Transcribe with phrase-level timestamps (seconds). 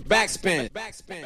[0.00, 0.68] Backspin.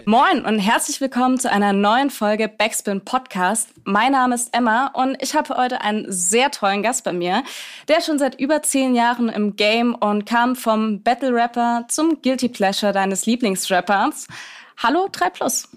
[0.04, 3.71] Moin und herzlich willkommen zu einer neuen Folge Backspin Podcast.
[3.85, 7.43] Mein Name ist Emma und ich habe heute einen sehr tollen Gast bei mir,
[7.88, 12.48] der schon seit über zehn Jahren im Game und kam vom Battle Rapper zum Guilty
[12.48, 14.28] Pleasure deines Lieblingsrappers.
[14.76, 15.68] Hallo 3 Plus.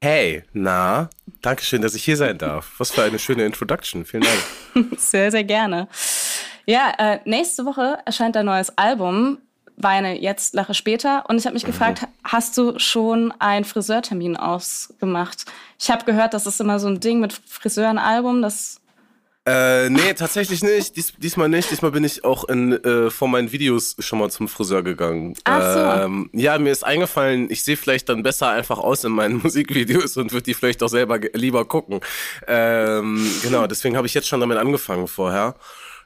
[0.00, 1.10] Hey, na,
[1.42, 2.72] danke schön, dass ich hier sein darf.
[2.78, 4.04] Was für eine schöne Introduction.
[4.04, 4.92] Vielen Dank.
[4.98, 5.88] sehr, sehr gerne.
[6.66, 9.38] Ja, äh, nächste Woche erscheint dein neues Album.
[9.80, 11.24] Weine jetzt, lache später.
[11.28, 11.68] Und ich habe mich mhm.
[11.68, 15.44] gefragt, hast du schon einen Friseurtermin ausgemacht?
[15.78, 18.80] Ich habe gehört, das ist immer so ein Ding mit Friseurenalbum, das
[19.48, 20.94] äh, nee, tatsächlich nicht.
[20.96, 21.70] Dies, diesmal nicht.
[21.70, 25.34] Diesmal bin ich auch in, äh, vor meinen Videos schon mal zum Friseur gegangen.
[25.44, 26.04] Ach so.
[26.04, 30.18] Ähm, ja, mir ist eingefallen, ich sehe vielleicht dann besser einfach aus in meinen Musikvideos
[30.18, 32.00] und würde die vielleicht auch selber lieber gucken.
[32.46, 35.54] Ähm, genau, deswegen habe ich jetzt schon damit angefangen vorher.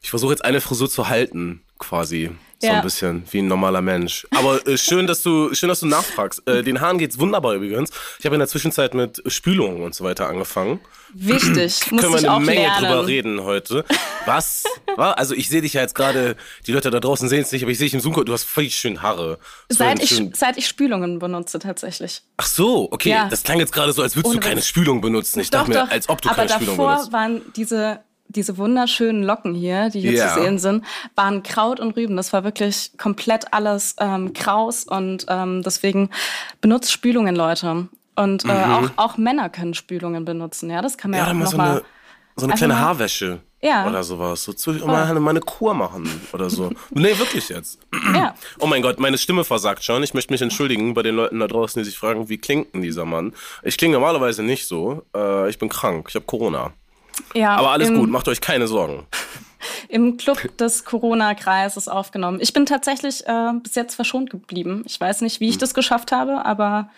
[0.02, 2.30] Ich versuche jetzt eine Frisur zu halten, quasi.
[2.62, 2.74] So ja.
[2.74, 4.24] ein bisschen wie ein normaler Mensch.
[4.30, 6.46] Aber äh, schön, dass du schön, dass du nachfragst.
[6.46, 7.90] Äh, den Haaren geht's wunderbar übrigens.
[8.20, 10.78] Ich habe in der Zwischenzeit mit Spülungen und so weiter angefangen.
[11.12, 11.80] Wichtig.
[11.90, 12.86] Muss Können wir eine Menge lernen.
[12.86, 13.84] drüber reden heute.
[14.26, 14.62] Was?
[14.96, 16.36] also ich sehe dich ja jetzt gerade,
[16.68, 18.44] die Leute da draußen sehen es nicht, aber ich sehe dich im Zoom, du hast
[18.44, 19.40] völlig schön Haare.
[19.68, 20.32] Seit ich, schön...
[20.32, 22.22] seit ich Spülungen benutze tatsächlich.
[22.36, 23.10] Ach so, okay.
[23.10, 23.28] Ja.
[23.28, 25.40] Das klang jetzt gerade so, als würdest Ohne du keine Spülung benutzen.
[25.40, 26.92] Ich doch, dachte mir, als ob du keine Spülung benutzt.
[26.92, 30.34] Aber davor waren diese diese wunderschönen Locken hier, die hier yeah.
[30.34, 32.16] zu sehen sind, waren Kraut und Rüben.
[32.16, 36.10] Das war wirklich komplett alles ähm, Kraus und ähm, deswegen
[36.60, 37.88] benutzt Spülungen, Leute.
[38.14, 38.72] Und äh, mhm.
[38.72, 40.70] auch, auch Männer können Spülungen benutzen.
[40.70, 41.70] Ja, das kann man ja, ja auch noch so mal.
[41.70, 41.82] Eine,
[42.36, 43.40] so eine kleine Haarwäsche.
[43.62, 43.86] Ja.
[43.88, 44.42] Oder sowas.
[44.42, 46.70] So zu, mal, mal eine Kur machen oder so.
[46.90, 47.78] nee, wirklich jetzt.
[48.12, 48.34] ja.
[48.58, 50.02] Oh mein Gott, meine Stimme versagt schon.
[50.02, 52.82] Ich möchte mich entschuldigen bei den Leuten da draußen, die sich fragen, wie klingt denn
[52.82, 53.34] dieser Mann?
[53.62, 55.04] Ich klinge normalerweise nicht so.
[55.14, 56.06] Äh, ich bin krank.
[56.08, 56.72] Ich habe Corona.
[57.34, 59.06] Ja, Aber alles gut, macht euch keine Sorgen.
[59.88, 62.38] Im Club des Corona-Kreises aufgenommen.
[62.40, 64.82] Ich bin tatsächlich äh, bis jetzt verschont geblieben.
[64.86, 65.60] Ich weiß nicht, wie ich hm.
[65.60, 66.90] das geschafft habe, aber.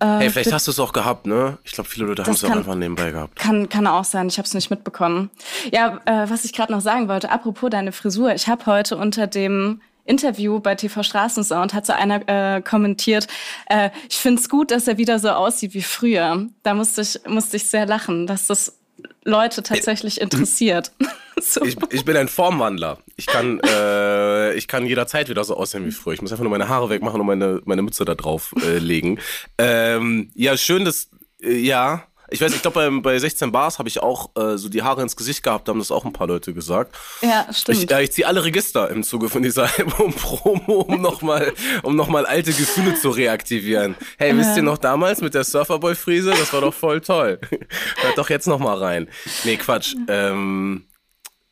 [0.00, 1.58] Äh, hey, vielleicht hast du es auch gehabt, ne?
[1.62, 3.36] Ich glaube, viele Leute haben es auch einfach nebenbei gehabt.
[3.36, 5.30] Kann, kann auch sein, ich habe es nicht mitbekommen.
[5.72, 8.34] Ja, äh, was ich gerade noch sagen wollte, apropos deine Frisur.
[8.34, 13.26] Ich habe heute unter dem Interview bei TV Straßensound hat so einer äh, kommentiert,
[13.66, 16.46] äh, ich finde es gut, dass er wieder so aussieht wie früher.
[16.62, 18.78] Da musste ich, musste ich sehr lachen, dass das
[19.24, 20.92] Leute tatsächlich interessiert.
[21.40, 21.64] so.
[21.64, 22.98] ich, ich, bin ein Formwandler.
[23.16, 26.14] Ich kann, äh, ich kann jederzeit wieder so aussehen wie früher.
[26.14, 29.18] Ich muss einfach nur meine Haare wegmachen und meine, meine Mütze da drauf äh, legen.
[29.58, 31.08] ähm, ja, schön, dass,
[31.42, 34.68] äh, ja, ich weiß, ich glaube, bei, bei 16 Bars habe ich auch äh, so
[34.68, 36.94] die Haare ins Gesicht gehabt, haben das auch ein paar Leute gesagt.
[37.22, 37.84] Ja, stimmt.
[37.84, 41.52] Ich, äh, ich ziehe alle Register im Zuge von dieser Album-Promo, um nochmal
[41.84, 43.94] um noch alte Gefühle zu reaktivieren.
[44.18, 44.36] Hey, ja.
[44.36, 46.30] wisst ihr noch damals mit der Surferboy-Friese?
[46.30, 47.38] Das war doch voll toll.
[48.02, 49.08] Hört doch jetzt nochmal rein.
[49.44, 49.94] Nee, Quatsch.
[50.08, 50.86] Ähm,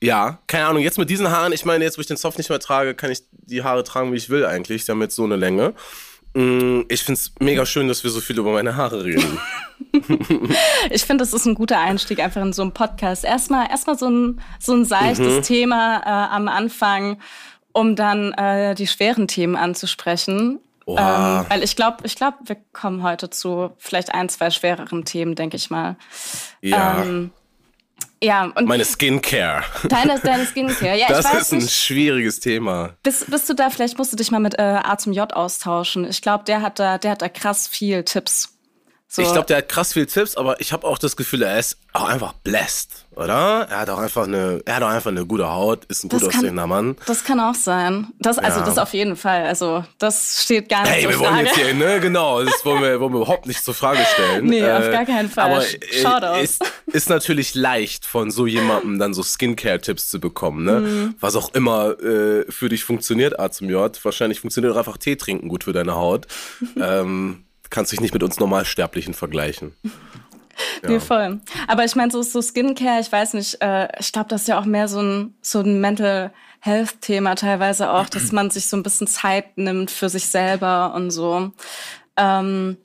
[0.02, 2.50] ja, keine Ahnung, jetzt mit diesen Haaren, ich meine, jetzt wo ich den Zopf nicht
[2.50, 4.84] mehr trage, kann ich die Haare tragen, wie ich will eigentlich.
[4.84, 5.74] Die haben jetzt so eine Länge.
[6.34, 9.38] Mm, ich finde es mega schön, dass wir so viel über meine Haare reden.
[10.90, 13.24] ich finde, das ist ein guter Einstieg einfach in so einen Podcast.
[13.24, 15.42] Erstmal, erstmal so ein, so ein seichtes mhm.
[15.42, 17.18] Thema äh, am Anfang,
[17.72, 20.60] um dann äh, die schweren Themen anzusprechen.
[20.86, 25.34] Ähm, weil ich glaube, ich glaube, wir kommen heute zu vielleicht ein, zwei schwereren Themen,
[25.34, 25.96] denke ich mal.
[26.60, 27.02] Ja.
[27.02, 27.30] Ähm,
[28.22, 29.64] ja, und meine Skincare.
[29.88, 31.08] Deine, deine Skincare, ja.
[31.08, 32.90] Das ich weiß ist ein nicht, schwieriges Thema.
[33.02, 36.08] Bist, bist du da, vielleicht musst du dich mal mit äh, A zum J austauschen.
[36.08, 38.51] Ich glaube, der hat da, der hat da krass viel Tipps.
[39.14, 39.20] So.
[39.20, 41.76] Ich glaube, der hat krass viel Tipps, aber ich habe auch das Gefühl, er ist
[41.92, 43.66] auch einfach blessed, oder?
[43.68, 46.24] Er hat auch einfach eine, er hat auch einfach eine gute Haut, ist ein gut
[46.24, 46.96] aussehender Mann.
[47.04, 48.06] Das kann auch sein.
[48.20, 48.64] Das, also ja.
[48.64, 49.44] das auf jeden Fall.
[49.44, 51.34] Also das steht gar nicht hey, zur wir Frage.
[51.34, 54.46] wollen jetzt hier, ne, genau, das wollen wir, wollen wir überhaupt nicht zur Frage stellen.
[54.52, 55.50] Nee, äh, auf gar keinen Fall.
[55.50, 56.40] Aber Shoutout.
[56.40, 60.80] Ist, ist natürlich leicht, von so jemandem dann so Skincare-Tipps zu bekommen, ne?
[60.80, 61.14] Mhm.
[61.20, 64.02] Was auch immer äh, für dich funktioniert, A zum J.
[64.02, 66.26] Wahrscheinlich funktioniert auch einfach Tee trinken gut für deine Haut.
[66.80, 69.74] ähm, kannst dich nicht mit uns Normalsterblichen vergleichen.
[70.82, 70.90] Ja.
[70.90, 71.40] Nee, voll.
[71.66, 74.60] Aber ich meine, so, so Skincare, ich weiß nicht, äh, ich glaube, das ist ja
[74.60, 76.30] auch mehr so ein, so ein Mental
[76.60, 81.10] Health-Thema teilweise auch, dass man sich so ein bisschen Zeit nimmt für sich selber und
[81.10, 81.50] so.
[82.16, 82.76] Ähm,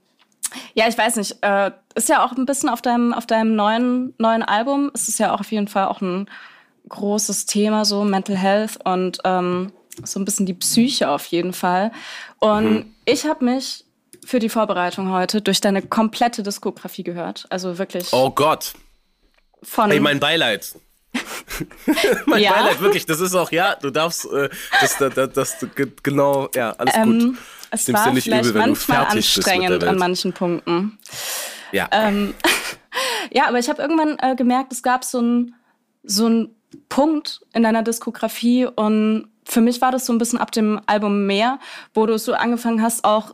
[0.74, 4.14] ja, ich weiß nicht, äh, ist ja auch ein bisschen auf deinem, auf deinem neuen,
[4.18, 6.30] neuen Album, es ist ja auch auf jeden Fall auch ein
[6.90, 9.74] großes Thema, so Mental Health und ähm,
[10.04, 11.92] so ein bisschen die Psyche auf jeden Fall.
[12.40, 12.96] Und mhm.
[13.06, 13.84] ich habe mich
[14.28, 17.46] für die Vorbereitung heute durch deine komplette Diskografie gehört.
[17.50, 18.12] Also wirklich.
[18.12, 18.74] Oh Gott.
[19.64, 20.76] Von Ey, mein Beileid.
[22.26, 22.52] mein ja?
[22.52, 23.06] Beileid, wirklich.
[23.06, 24.50] Das ist auch, ja, du darfst, äh,
[24.82, 25.68] das, das, das, das,
[26.04, 27.38] genau, ja, alles ähm, gut.
[27.72, 31.00] Es war nicht vielleicht übel, manchmal anstrengend an manchen Punkten.
[31.72, 31.88] Ja.
[31.92, 32.34] Ähm,
[33.32, 35.56] ja, aber ich habe irgendwann äh, gemerkt, es gab so einen
[36.04, 36.48] so
[36.90, 41.26] Punkt in deiner Diskografie und für mich war das so ein bisschen ab dem Album
[41.26, 41.60] mehr,
[41.94, 43.34] wo du so angefangen hast, auch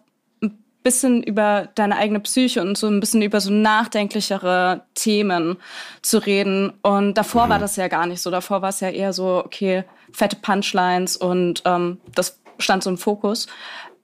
[0.84, 5.58] bisschen über deine eigene Psyche und so ein bisschen über so nachdenklichere Themen
[6.02, 6.74] zu reden.
[6.82, 7.50] Und davor mhm.
[7.52, 8.30] war das ja gar nicht so.
[8.30, 12.98] Davor war es ja eher so, okay, fette Punchlines und ähm, das stand so im
[12.98, 13.48] Fokus.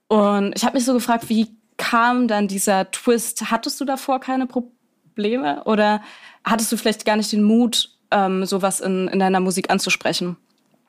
[0.08, 3.50] Und ich habe mich so gefragt, wie kam dann dieser Twist?
[3.50, 6.02] Hattest du davor keine Probleme oder
[6.44, 10.36] hattest du vielleicht gar nicht den Mut, ähm, sowas in, in deiner Musik anzusprechen?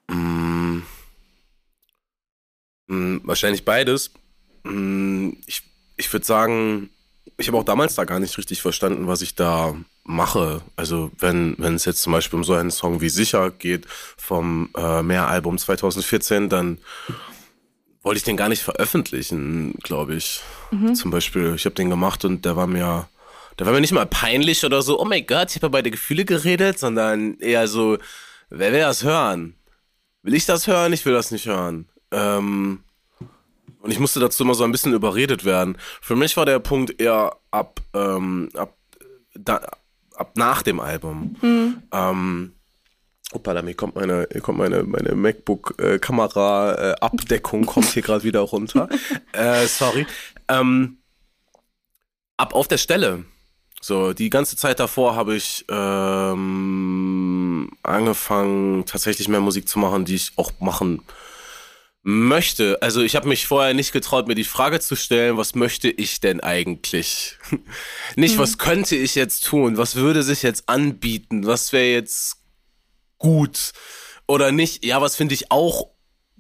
[0.08, 0.80] Mm.
[2.88, 4.12] Mm, wahrscheinlich beides.
[4.64, 6.90] Mm, ich ich würde sagen,
[7.38, 10.62] ich habe auch damals da gar nicht richtig verstanden, was ich da mache.
[10.76, 13.86] Also wenn wenn es jetzt zum Beispiel um so einen Song wie Sicher geht
[14.18, 16.78] vom äh, Meer-Album 2014, dann
[18.04, 20.42] wollte ich den gar nicht veröffentlichen, glaube ich.
[20.72, 20.96] Mhm.
[20.96, 23.08] Zum Beispiel, ich habe den gemacht und der war mir,
[23.60, 25.82] der war mir nicht mal peinlich oder so, oh mein Gott, ich habe ja bei
[25.82, 27.98] der Gefühle geredet, sondern eher so,
[28.50, 29.56] wer will das hören?
[30.24, 30.94] Will ich das hören?
[30.94, 31.88] Ich will das nicht hören.
[32.12, 32.84] Ähm,
[33.82, 35.76] und ich musste dazu immer so ein bisschen überredet werden.
[36.02, 38.78] Für mich war der Punkt eher ab, ähm, ab,
[39.34, 39.68] da,
[40.16, 41.36] ab nach dem Album.
[41.42, 41.82] Mhm.
[41.92, 42.54] Ähm,
[43.34, 48.88] Hoppala, mir kommt meine, hier kommt meine, meine MacBook-Kamera-Abdeckung, äh, kommt hier gerade wieder runter.
[49.32, 50.06] äh, sorry.
[50.48, 50.98] Ähm,
[52.38, 53.26] ab auf der Stelle.
[53.82, 60.14] So, die ganze Zeit davor habe ich ähm, angefangen, tatsächlich mehr Musik zu machen, die
[60.16, 61.02] ich auch machen
[62.04, 62.82] möchte.
[62.82, 66.20] Also ich habe mich vorher nicht getraut, mir die Frage zu stellen, was möchte ich
[66.20, 67.38] denn eigentlich?
[68.16, 68.40] nicht, mhm.
[68.40, 69.78] was könnte ich jetzt tun?
[69.78, 71.46] Was würde sich jetzt anbieten?
[71.46, 72.38] Was wäre jetzt
[73.18, 73.74] gut?
[74.28, 75.92] Oder nicht, ja, was finde ich auch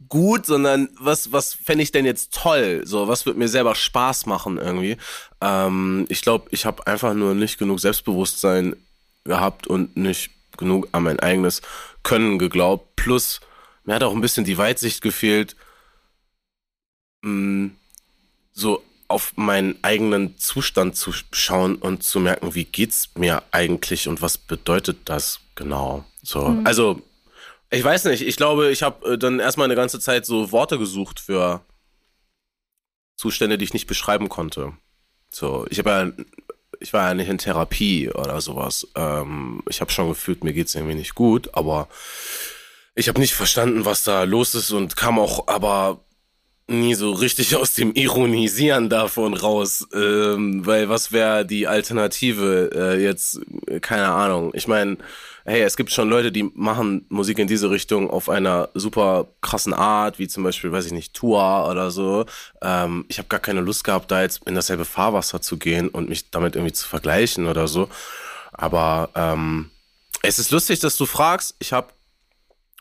[0.10, 2.82] gut, sondern was, was fände ich denn jetzt toll?
[2.86, 4.98] So, was wird mir selber Spaß machen irgendwie?
[5.42, 8.76] Ähm, ich glaube, ich habe einfach nur nicht genug Selbstbewusstsein
[9.26, 11.62] gehabt und nicht genug an mein eigenes
[12.04, 12.96] Können geglaubt.
[12.96, 13.42] Plus,
[13.84, 15.56] mir hat auch ein bisschen die Weitsicht gefehlt,
[17.22, 17.78] mh, mm,
[18.54, 24.22] so auf meinen eigenen Zustand zu schauen und zu merken, wie geht's mir eigentlich und
[24.22, 26.06] was bedeutet das genau?
[26.24, 26.66] So, mhm.
[26.66, 27.02] also
[27.70, 30.78] ich weiß nicht, ich glaube, ich habe äh, dann erstmal eine ganze Zeit so Worte
[30.78, 31.62] gesucht für
[33.16, 34.74] Zustände, die ich nicht beschreiben konnte.
[35.30, 36.12] So, ich habe ja,
[36.80, 38.88] ich war ja nicht in Therapie oder sowas.
[38.96, 41.88] Ähm, ich habe schon gefühlt, mir geht's irgendwie nicht gut, aber
[42.96, 46.04] ich habe nicht verstanden, was da los ist und kam auch aber
[46.68, 53.04] nie so richtig aus dem Ironisieren davon raus, ähm, weil was wäre die Alternative äh,
[53.04, 53.40] jetzt?
[53.82, 54.52] Keine Ahnung.
[54.54, 54.98] Ich meine,
[55.46, 59.74] hey, es gibt schon Leute, die machen Musik in diese Richtung auf einer super krassen
[59.74, 62.26] Art, wie zum Beispiel, weiß ich nicht, Tour oder so.
[62.62, 66.10] Ähm, ich habe gar keine Lust gehabt, da jetzt in dasselbe Fahrwasser zu gehen und
[66.10, 67.90] mich damit irgendwie zu vergleichen oder so.
[68.54, 69.72] Aber ähm,
[70.22, 71.56] es ist lustig, dass du fragst.
[71.60, 71.88] Ich habe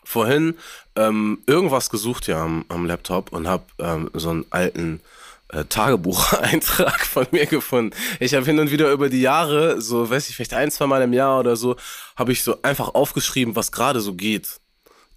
[0.03, 0.55] vorhin
[0.95, 5.01] ähm, irgendwas gesucht ja am, am Laptop und habe ähm, so einen alten
[5.49, 7.95] äh, Tagebucheintrag von mir gefunden.
[8.19, 11.01] Ich habe hin und wieder über die Jahre, so weiß ich, vielleicht ein, zwei Mal
[11.01, 11.75] im Jahr oder so,
[12.15, 14.59] habe ich so einfach aufgeschrieben, was gerade so geht.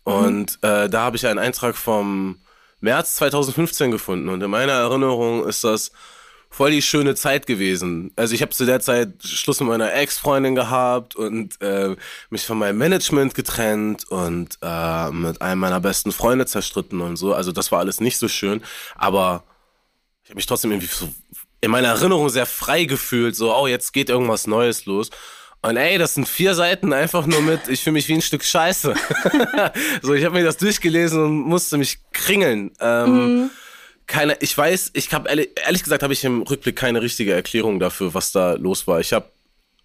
[0.04, 0.68] Und mhm.
[0.68, 2.40] äh, da habe ich einen Eintrag vom
[2.80, 4.28] März 2015 gefunden.
[4.28, 5.92] Und in meiner Erinnerung ist das
[6.56, 8.12] voll die schöne Zeit gewesen.
[8.14, 11.96] Also ich habe zu der Zeit Schluss mit meiner Ex-Freundin gehabt und äh,
[12.30, 17.34] mich von meinem Management getrennt und äh, mit einem meiner besten Freunde zerstritten und so.
[17.34, 18.62] Also das war alles nicht so schön,
[18.94, 19.42] aber
[20.22, 21.12] ich habe mich trotzdem irgendwie so
[21.60, 25.10] in meiner Erinnerung sehr frei gefühlt, so, oh, jetzt geht irgendwas Neues los.
[25.62, 28.44] Und ey, das sind vier Seiten einfach nur mit, ich fühle mich wie ein Stück
[28.44, 28.94] Scheiße.
[30.02, 32.70] so, ich habe mir das durchgelesen und musste mich kringeln.
[32.80, 33.50] Ähm, mhm
[34.06, 37.80] keine, ich weiß, ich habe ehrlich, ehrlich, gesagt habe ich im Rückblick keine richtige Erklärung
[37.80, 39.00] dafür, was da los war.
[39.00, 39.26] Ich habe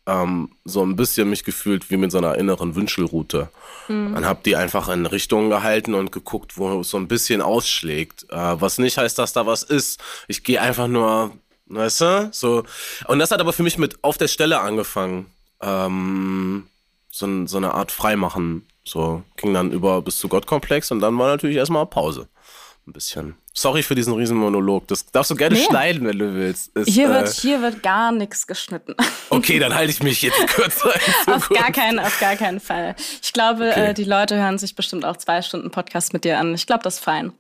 [0.06, 3.50] ähm, so ein bisschen mich gefühlt wie mit so einer inneren Wünschelroute.
[3.88, 4.16] Mhm.
[4.16, 8.26] Und habe die einfach in Richtungen gehalten und geguckt, wo es so ein bisschen ausschlägt.
[8.30, 10.02] Äh, was nicht heißt, dass da was ist.
[10.28, 11.32] Ich gehe einfach nur,
[11.68, 12.64] weißt du, so.
[13.08, 15.28] Und das hat aber für mich mit auf der Stelle angefangen.
[15.62, 16.68] Ähm,
[17.12, 18.66] so, so eine Art Freimachen.
[18.84, 22.28] So ging dann über bis zu Gottkomplex und dann war natürlich erstmal Pause
[22.90, 23.36] ein bisschen.
[23.54, 24.88] Sorry für diesen Riesenmonolog.
[24.88, 25.64] Das darfst du gerne nee.
[25.64, 26.76] schneiden, wenn du willst.
[26.76, 28.96] Ist, hier, wird, äh, hier wird gar nichts geschnitten.
[29.32, 30.92] Okay, dann halte ich mich jetzt kürzer.
[31.28, 32.96] auf, gar keinen, auf gar keinen Fall.
[33.22, 33.90] Ich glaube, okay.
[33.90, 36.56] äh, die Leute hören sich bestimmt auch zwei Stunden Podcast mit dir an.
[36.56, 37.32] Ich glaube, das ist fein.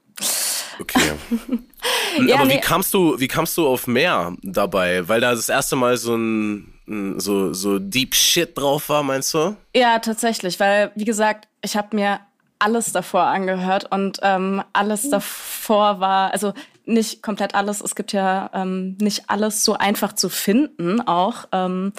[0.79, 0.99] Okay.
[2.27, 2.57] ja, Aber nee.
[2.57, 5.07] wie kamst du, wie kamst du auf mehr dabei?
[5.07, 6.79] Weil da das erste Mal so ein
[7.17, 9.55] so, so Deep Shit drauf war, meinst du?
[9.75, 12.19] Ja, tatsächlich, weil, wie gesagt, ich habe mir
[12.59, 15.11] alles davor angehört und ähm, alles hm.
[15.11, 16.53] davor war, also
[16.85, 21.45] nicht komplett alles, es gibt ja ähm, nicht alles so einfach zu finden auch.
[21.51, 21.93] Ähm,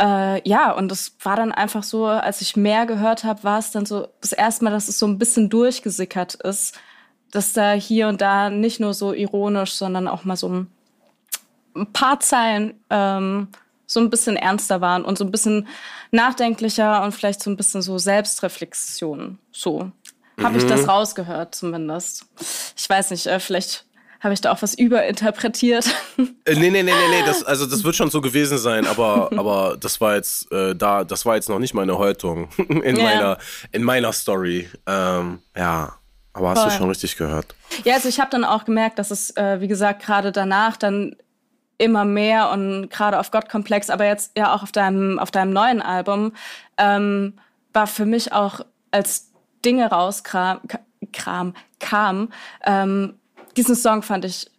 [0.00, 3.70] äh, ja, und es war dann einfach so, als ich mehr gehört habe, war es
[3.70, 6.78] dann so das erste Mal, dass es so ein bisschen durchgesickert ist,
[7.30, 10.66] dass da hier und da nicht nur so ironisch, sondern auch mal so ein
[11.74, 13.48] ein paar Zeilen ähm,
[13.92, 15.68] so ein bisschen ernster waren und so ein bisschen
[16.10, 19.38] nachdenklicher und vielleicht so ein bisschen so Selbstreflexion.
[19.50, 19.90] So
[20.36, 20.44] mhm.
[20.44, 20.90] habe ich das mhm.
[20.90, 22.26] rausgehört zumindest.
[22.76, 23.86] Ich weiß nicht, äh, vielleicht
[24.22, 25.86] habe ich da auch was überinterpretiert?
[26.44, 29.30] Äh, nee, nee, nee, nee, nee, das, also das wird schon so gewesen sein, aber,
[29.36, 33.02] aber das war jetzt äh, da, das war jetzt noch nicht meine Häutung in ja.
[33.02, 33.38] meiner,
[33.72, 34.68] in meiner Story.
[34.86, 35.94] Ähm, ja,
[36.32, 36.70] aber hast Voll.
[36.70, 37.54] du schon richtig gehört.
[37.84, 41.16] Ja, also ich habe dann auch gemerkt, dass es, äh, wie gesagt, gerade danach dann
[41.82, 45.82] immer mehr und gerade auf Gottkomplex, aber jetzt ja auch auf deinem, auf deinem neuen
[45.82, 46.32] Album,
[46.78, 47.34] ähm,
[47.72, 48.60] war für mich auch,
[48.90, 49.30] als
[49.64, 50.58] Dinge rauskam,
[51.12, 52.28] Kram, kam,
[52.64, 53.14] ähm,
[53.56, 54.50] diesen Song fand ich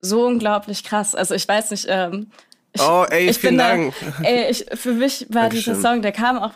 [0.00, 1.14] so unglaublich krass.
[1.14, 2.30] Also ich weiß nicht, ähm,
[2.72, 3.94] ich, oh, ey, ich vielen Dank.
[4.22, 5.74] ey, ich, für mich war Dankeschön.
[5.74, 6.54] dieser Song, der kam auch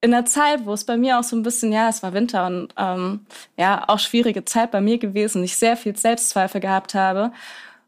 [0.00, 2.46] in der Zeit, wo es bei mir auch so ein bisschen, ja, es war Winter
[2.46, 3.26] und ähm,
[3.58, 7.32] ja, auch schwierige Zeit bei mir gewesen, ich sehr viel Selbstzweifel gehabt habe.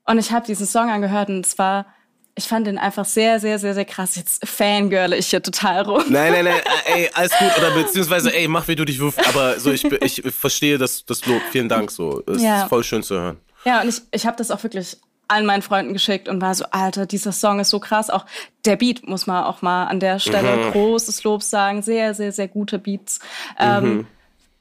[0.07, 1.87] Und ich habe diesen Song angehört und es war,
[2.35, 4.17] ich fand den einfach sehr, sehr, sehr, sehr krass.
[4.17, 6.03] Jetzt fangirle ich hier total rum.
[6.09, 7.51] Nein, nein, nein, ey, alles gut.
[7.59, 9.27] Oder beziehungsweise, ey, mach wie du dich wirfst.
[9.29, 11.41] Aber so, ich, ich verstehe das, das Lob.
[11.51, 12.23] Vielen Dank so.
[12.27, 12.63] Es ja.
[12.63, 13.39] ist voll schön zu hören.
[13.65, 14.97] Ja, und ich, ich habe das auch wirklich
[15.29, 18.11] allen meinen Freunden geschickt und war so, Alter, dieser Song ist so krass.
[18.11, 18.27] Auch
[18.65, 20.73] der Beat muss man auch mal an der Stelle mhm.
[20.73, 21.83] großes Lob sagen.
[21.83, 23.21] Sehr, sehr, sehr gute Beats.
[23.59, 24.07] Ähm, mhm.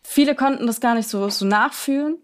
[0.04, 2.18] viele konnten das gar nicht so, so nachfühlen.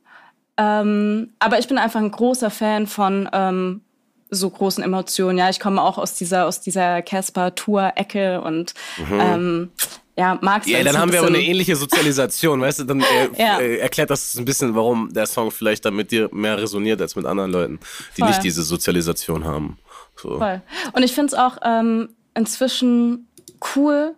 [0.58, 3.82] Ähm, aber ich bin einfach ein großer Fan von ähm,
[4.30, 5.38] so großen Emotionen.
[5.38, 9.20] Ja, ich komme auch aus dieser aus dieser Casper Tour Ecke und mhm.
[9.20, 9.72] ähm,
[10.18, 10.68] ja, mag's.
[10.68, 12.84] Ja, dann haben wir aber eine ähnliche Sozialisation, weißt du?
[12.86, 13.60] Dann äh, ja.
[13.60, 17.16] äh, erklärt das ein bisschen, warum der Song vielleicht dann mit dir mehr resoniert als
[17.16, 17.80] mit anderen Leuten,
[18.18, 18.30] die Voll.
[18.30, 19.78] nicht diese Sozialisation haben.
[20.16, 20.40] So.
[20.40, 20.62] Voll.
[20.94, 23.28] Und ich finde es auch ähm, inzwischen
[23.76, 24.16] cool,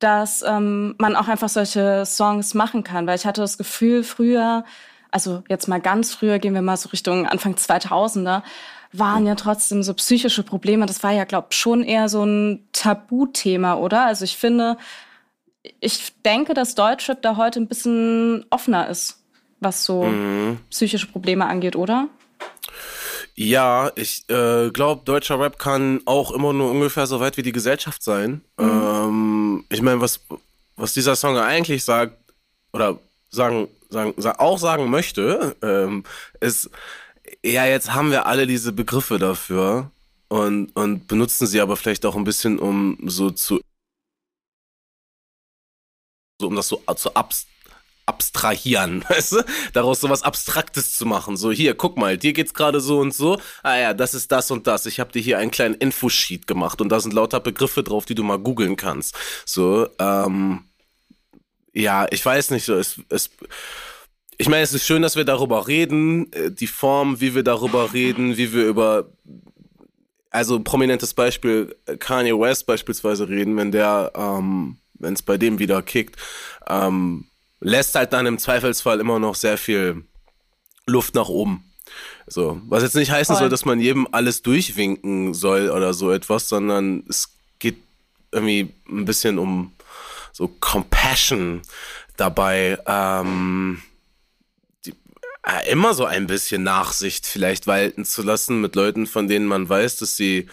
[0.00, 4.64] dass ähm, man auch einfach solche Songs machen kann, weil ich hatte das Gefühl früher
[5.12, 8.42] also jetzt mal ganz früher, gehen wir mal so Richtung Anfang 2000er,
[8.92, 10.86] waren ja trotzdem so psychische Probleme.
[10.86, 14.06] Das war ja, glaube ich, schon eher so ein Tabuthema, oder?
[14.06, 14.76] Also ich finde,
[15.80, 19.22] ich denke, dass Deutschrap da heute ein bisschen offener ist,
[19.60, 20.58] was so mhm.
[20.70, 22.08] psychische Probleme angeht, oder?
[23.34, 27.52] Ja, ich äh, glaube, deutscher Rap kann auch immer nur ungefähr so weit wie die
[27.52, 28.42] Gesellschaft sein.
[28.58, 28.66] Mhm.
[28.68, 30.20] Ähm, ich meine, was,
[30.76, 32.18] was dieser Song eigentlich sagt,
[32.74, 32.98] oder
[33.32, 36.04] sagen sagen, auch sagen möchte, ähm,
[36.40, 36.70] ist,
[37.44, 39.90] ja, jetzt haben wir alle diese Begriffe dafür
[40.28, 43.60] und, und benutzen sie aber vielleicht auch ein bisschen, um so zu,
[46.40, 47.46] so um das so zu abs
[48.04, 49.44] abstrahieren, weißt du?
[49.72, 51.36] Daraus so was Abstraktes zu machen.
[51.36, 53.38] So, hier, guck mal, dir geht's gerade so und so.
[53.62, 54.86] Ah ja, das ist das und das.
[54.86, 58.16] Ich habe dir hier einen kleinen Infosheet gemacht und da sind lauter Begriffe drauf, die
[58.16, 59.16] du mal googeln kannst.
[59.46, 60.64] So, ähm,
[61.72, 63.30] ja, ich weiß nicht so, es, es,
[64.38, 67.92] ich meine, es ist schön, dass wir darüber reden, äh, die Form, wie wir darüber
[67.92, 69.06] reden, wie wir über,
[70.30, 75.82] also prominentes Beispiel, Kanye West beispielsweise reden, wenn der, ähm, wenn es bei dem wieder
[75.82, 76.16] kickt,
[76.68, 77.26] ähm,
[77.60, 80.04] lässt halt dann im Zweifelsfall immer noch sehr viel
[80.86, 81.64] Luft nach oben.
[82.26, 83.42] So, was jetzt nicht heißen Voll.
[83.42, 87.76] soll, dass man jedem alles durchwinken soll oder so etwas, sondern es geht
[88.30, 89.72] irgendwie ein bisschen um
[90.32, 91.62] so Compassion
[92.16, 93.82] dabei, ähm,
[95.44, 99.68] äh, immer so ein bisschen Nachsicht vielleicht walten zu lassen mit Leuten, von denen man
[99.68, 100.48] weiß, dass sie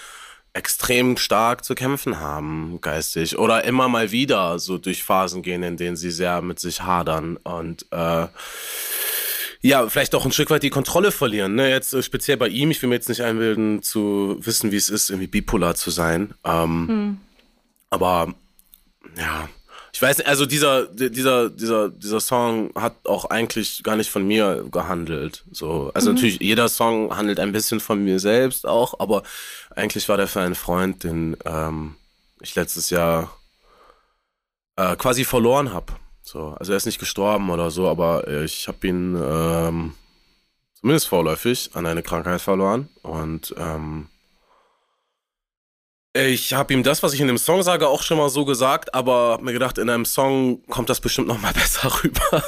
[0.54, 3.38] extrem stark zu kämpfen haben, geistig.
[3.38, 7.38] Oder immer mal wieder so durch Phasen gehen, in denen sie sehr mit sich hadern
[7.38, 8.28] und äh,
[9.62, 11.56] ja, vielleicht auch ein Stück weit die Kontrolle verlieren.
[11.56, 11.70] Ne?
[11.70, 14.90] Jetzt äh, speziell bei ihm, ich will mir jetzt nicht einbilden, zu wissen, wie es
[14.90, 16.34] ist, irgendwie bipolar zu sein.
[16.46, 17.18] Ähm, hm.
[17.90, 18.34] Aber
[19.18, 19.50] ja,
[19.92, 24.26] ich weiß nicht, also dieser, dieser, dieser, dieser Song hat auch eigentlich gar nicht von
[24.26, 25.44] mir gehandelt.
[25.52, 26.16] So, also mhm.
[26.16, 29.24] natürlich, jeder Song handelt ein bisschen von mir selbst auch, aber
[29.76, 31.96] eigentlich war der für einen Freund, den ähm,
[32.42, 33.36] ich letztes Jahr
[34.76, 35.94] äh, quasi verloren habe.
[36.22, 39.94] So, also er ist nicht gestorben oder so, aber ich habe ihn ähm,
[40.76, 44.08] zumindest vorläufig an eine Krankheit verloren und ähm,
[46.14, 48.96] ich habe ihm das, was ich in dem Song sage, auch schon mal so gesagt,
[48.96, 52.44] aber hab mir gedacht, in einem Song kommt das bestimmt noch mal besser rüber.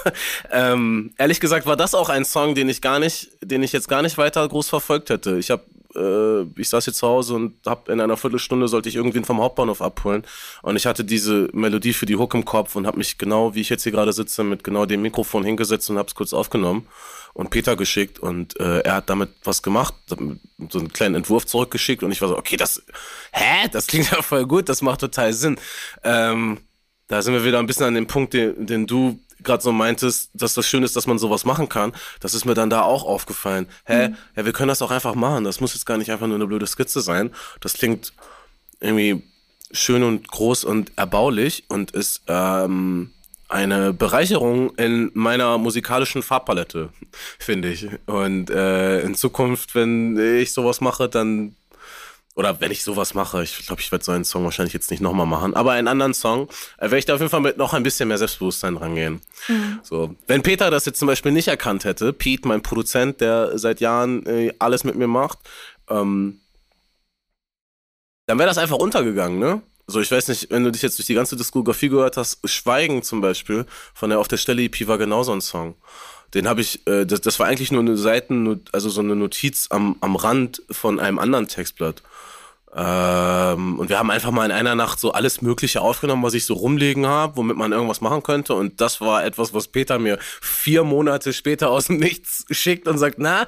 [0.52, 3.88] ähm, ehrlich gesagt war das auch ein Song, den ich gar nicht, den ich jetzt
[3.88, 5.38] gar nicht weiter groß verfolgt hätte.
[5.38, 5.64] Ich habe
[5.96, 9.40] äh, ich saß hier zu Hause und habe in einer Viertelstunde sollte ich irgendwen vom
[9.40, 10.24] Hauptbahnhof abholen.
[10.62, 13.62] Und ich hatte diese Melodie für die Hook im Kopf und habe mich genau, wie
[13.62, 16.88] ich jetzt hier gerade sitze, mit genau dem Mikrofon hingesetzt und habe es kurz aufgenommen
[17.34, 18.20] und Peter geschickt.
[18.20, 22.04] Und äh, er hat damit was gemacht, so einen kleinen Entwurf zurückgeschickt.
[22.04, 22.84] Und ich war so, okay, das,
[23.32, 25.58] hä, das klingt ja voll gut, das macht total Sinn.
[26.04, 26.60] Ähm,
[27.08, 30.30] da sind wir wieder ein bisschen an dem Punkt, den, den du gerade so meintest,
[30.34, 33.04] dass das schön ist, dass man sowas machen kann, das ist mir dann da auch
[33.04, 33.68] aufgefallen.
[33.86, 34.18] Hä, mhm.
[34.36, 35.44] ja, wir können das auch einfach machen.
[35.44, 37.32] Das muss jetzt gar nicht einfach nur eine blöde Skizze sein.
[37.60, 38.14] Das klingt
[38.80, 39.24] irgendwie
[39.72, 43.12] schön und groß und erbaulich und ist ähm,
[43.48, 46.90] eine Bereicherung in meiner musikalischen Farbpalette,
[47.40, 47.88] finde ich.
[48.06, 51.56] Und äh, in Zukunft, wenn ich sowas mache, dann
[52.36, 55.02] oder wenn ich sowas mache, ich glaube, ich werde so einen Song wahrscheinlich jetzt nicht
[55.02, 56.48] nochmal machen, aber einen anderen Song,
[56.78, 59.22] äh, werde ich da auf jeden Fall mit noch ein bisschen mehr Selbstbewusstsein rangehen.
[59.48, 59.80] Mhm.
[59.84, 63.82] So, wenn Peter das jetzt zum Beispiel nicht erkannt hätte, Pete, mein Produzent, der seit
[63.82, 65.40] Jahren äh, alles mit mir macht,
[65.90, 66.40] ähm,
[68.28, 69.62] dann wäre das einfach untergegangen, ne?
[69.88, 73.04] So, ich weiß nicht, wenn du dich jetzt durch die ganze Diskografie gehört hast, Schweigen
[73.04, 75.76] zum Beispiel von der Auf der Stelle EP war genauso ein Song.
[76.34, 79.68] Den habe ich, äh, das, das war eigentlich nur eine Seiten, also so eine Notiz
[79.70, 82.04] am, am Rand von einem anderen Textblatt.
[82.74, 86.46] Ähm, und wir haben einfach mal in einer Nacht so alles Mögliche aufgenommen, was ich
[86.46, 88.54] so rumlegen habe, womit man irgendwas machen könnte.
[88.54, 92.98] Und das war etwas, was Peter mir vier Monate später aus dem Nichts schickt und
[92.98, 93.46] sagt, na,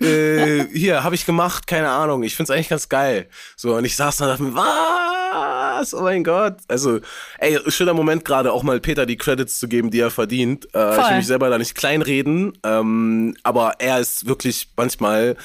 [0.00, 3.28] äh, hier, habe ich gemacht, keine Ahnung, ich find's eigentlich ganz geil.
[3.56, 5.94] So, und ich saß dann und dachte mir, was?
[5.94, 6.56] Oh mein Gott.
[6.68, 7.00] Also,
[7.38, 10.66] ey, schöner Moment gerade, auch mal Peter die Credits zu geben, die er verdient.
[10.74, 15.36] Äh, ich will mich selber da nicht kleinreden, ähm, aber er ist wirklich manchmal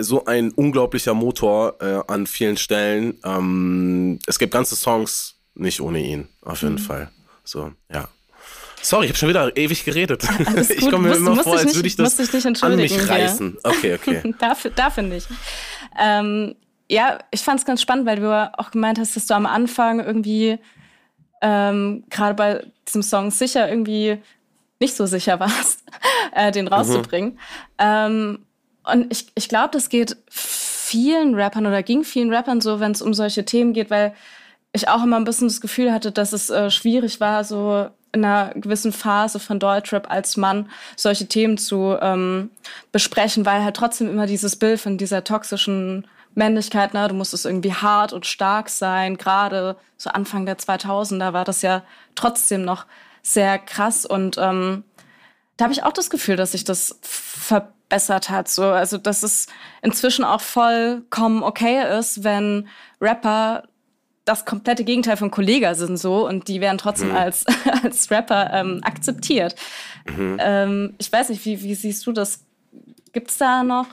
[0.00, 3.18] so ein unglaublicher Motor äh, an vielen Stellen.
[3.24, 6.78] Ähm, es gibt ganze Songs nicht ohne ihn, auf jeden mhm.
[6.78, 7.10] Fall.
[7.44, 8.08] So, ja.
[8.80, 10.22] Sorry, ich habe schon wieder ewig geredet.
[10.68, 13.58] Ich komme mir immer vor, als würde ich das ich an mich reißen.
[13.62, 14.34] Okay, okay.
[14.38, 15.28] dafür, dafür nicht.
[15.98, 16.54] Ähm,
[16.88, 20.00] ja, ich fand es ganz spannend, weil du auch gemeint hast, dass du am Anfang
[20.00, 20.58] irgendwie
[21.42, 24.18] ähm, gerade bei diesem Song sicher irgendwie
[24.80, 25.84] nicht so sicher warst,
[26.34, 27.32] äh, den rauszubringen.
[27.32, 27.38] Mhm.
[27.78, 28.38] Ähm,
[28.90, 33.02] und ich, ich glaube, das geht vielen Rappern oder ging vielen Rappern so, wenn es
[33.02, 34.14] um solche Themen geht, weil
[34.72, 38.24] ich auch immer ein bisschen das Gefühl hatte, dass es äh, schwierig war, so in
[38.24, 42.50] einer gewissen Phase von Deutschrap als Mann solche Themen zu ähm,
[42.92, 47.72] besprechen, weil halt trotzdem immer dieses Bild von dieser toxischen Männlichkeit, ne, du musstest irgendwie
[47.72, 49.18] hart und stark sein.
[49.18, 51.82] Gerade so Anfang der 2000er war das ja
[52.14, 52.86] trotzdem noch
[53.22, 54.84] sehr krass und ähm,
[55.58, 58.48] da habe ich auch das Gefühl, dass sich das verbessert hat.
[58.48, 59.48] So, also dass es
[59.82, 62.68] inzwischen auch vollkommen okay ist, wenn
[63.00, 63.64] Rapper
[64.24, 67.16] das komplette Gegenteil von Kollega sind so und die werden trotzdem mhm.
[67.16, 67.44] als,
[67.82, 69.56] als Rapper ähm, akzeptiert.
[70.06, 70.36] Mhm.
[70.38, 72.44] Ähm, ich weiß nicht, wie, wie siehst du das?
[73.12, 73.88] Gibt es da noch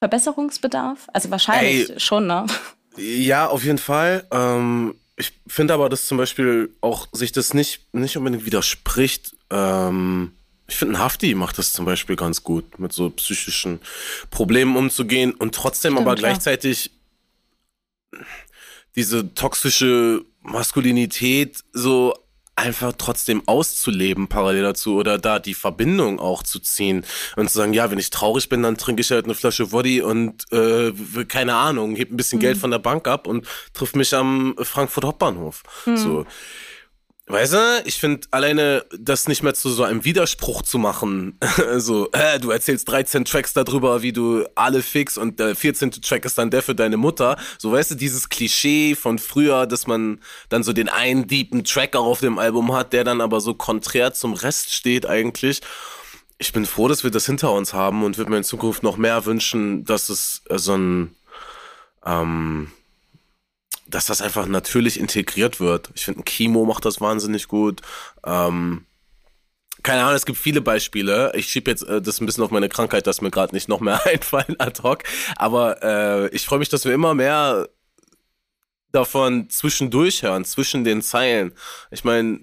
[0.00, 1.06] Verbesserungsbedarf?
[1.12, 2.46] Also wahrscheinlich Ey, schon, ne?
[2.96, 4.26] Ja, auf jeden Fall.
[4.30, 9.36] Ähm, ich finde aber, dass zum Beispiel auch sich das nicht, nicht unbedingt widerspricht.
[9.50, 10.32] Ähm,
[10.66, 13.80] ich finde, ein Hafti macht das zum Beispiel ganz gut, mit so psychischen
[14.30, 16.90] Problemen umzugehen und trotzdem Stimmt, aber gleichzeitig
[18.12, 18.18] ja.
[18.96, 22.14] diese toxische Maskulinität so
[22.56, 27.04] einfach trotzdem auszuleben parallel dazu oder da die Verbindung auch zu ziehen
[27.36, 30.02] und zu sagen, ja, wenn ich traurig bin, dann trinke ich halt eine Flasche Woddy
[30.02, 30.92] und äh,
[31.26, 32.42] keine Ahnung, heb ein bisschen mhm.
[32.42, 35.62] Geld von der Bank ab und triff mich am Frankfurt Hauptbahnhof.
[35.86, 35.96] Mhm.
[35.96, 36.26] So
[37.26, 41.38] Weißt du, ich finde alleine das nicht mehr zu so einem Widerspruch zu machen.
[41.76, 45.90] so, äh, du erzählst 13 Tracks darüber, wie du alle fix und der 14.
[45.90, 47.38] Track ist dann der für deine Mutter.
[47.58, 51.96] So, weißt du, dieses Klischee von früher, dass man dann so den einen deepen Track
[51.96, 55.62] auch auf dem Album hat, der dann aber so konträr zum Rest steht eigentlich.
[56.36, 58.98] Ich bin froh, dass wir das hinter uns haben und würde mir in Zukunft noch
[58.98, 61.16] mehr wünschen, dass es äh, so ein,
[62.04, 62.70] ähm,
[63.94, 65.90] dass das einfach natürlich integriert wird.
[65.94, 67.80] Ich finde, Kimo macht das wahnsinnig gut.
[68.26, 68.86] Ähm,
[69.84, 71.32] keine Ahnung, es gibt viele Beispiele.
[71.36, 73.80] Ich schiebe jetzt äh, das ein bisschen auf meine Krankheit, dass mir gerade nicht noch
[73.80, 75.04] mehr einfallen ad hoc.
[75.36, 77.68] Aber äh, ich freue mich, dass wir immer mehr
[78.90, 81.52] davon zwischendurch hören, zwischen den Zeilen.
[81.90, 82.40] Ich meine,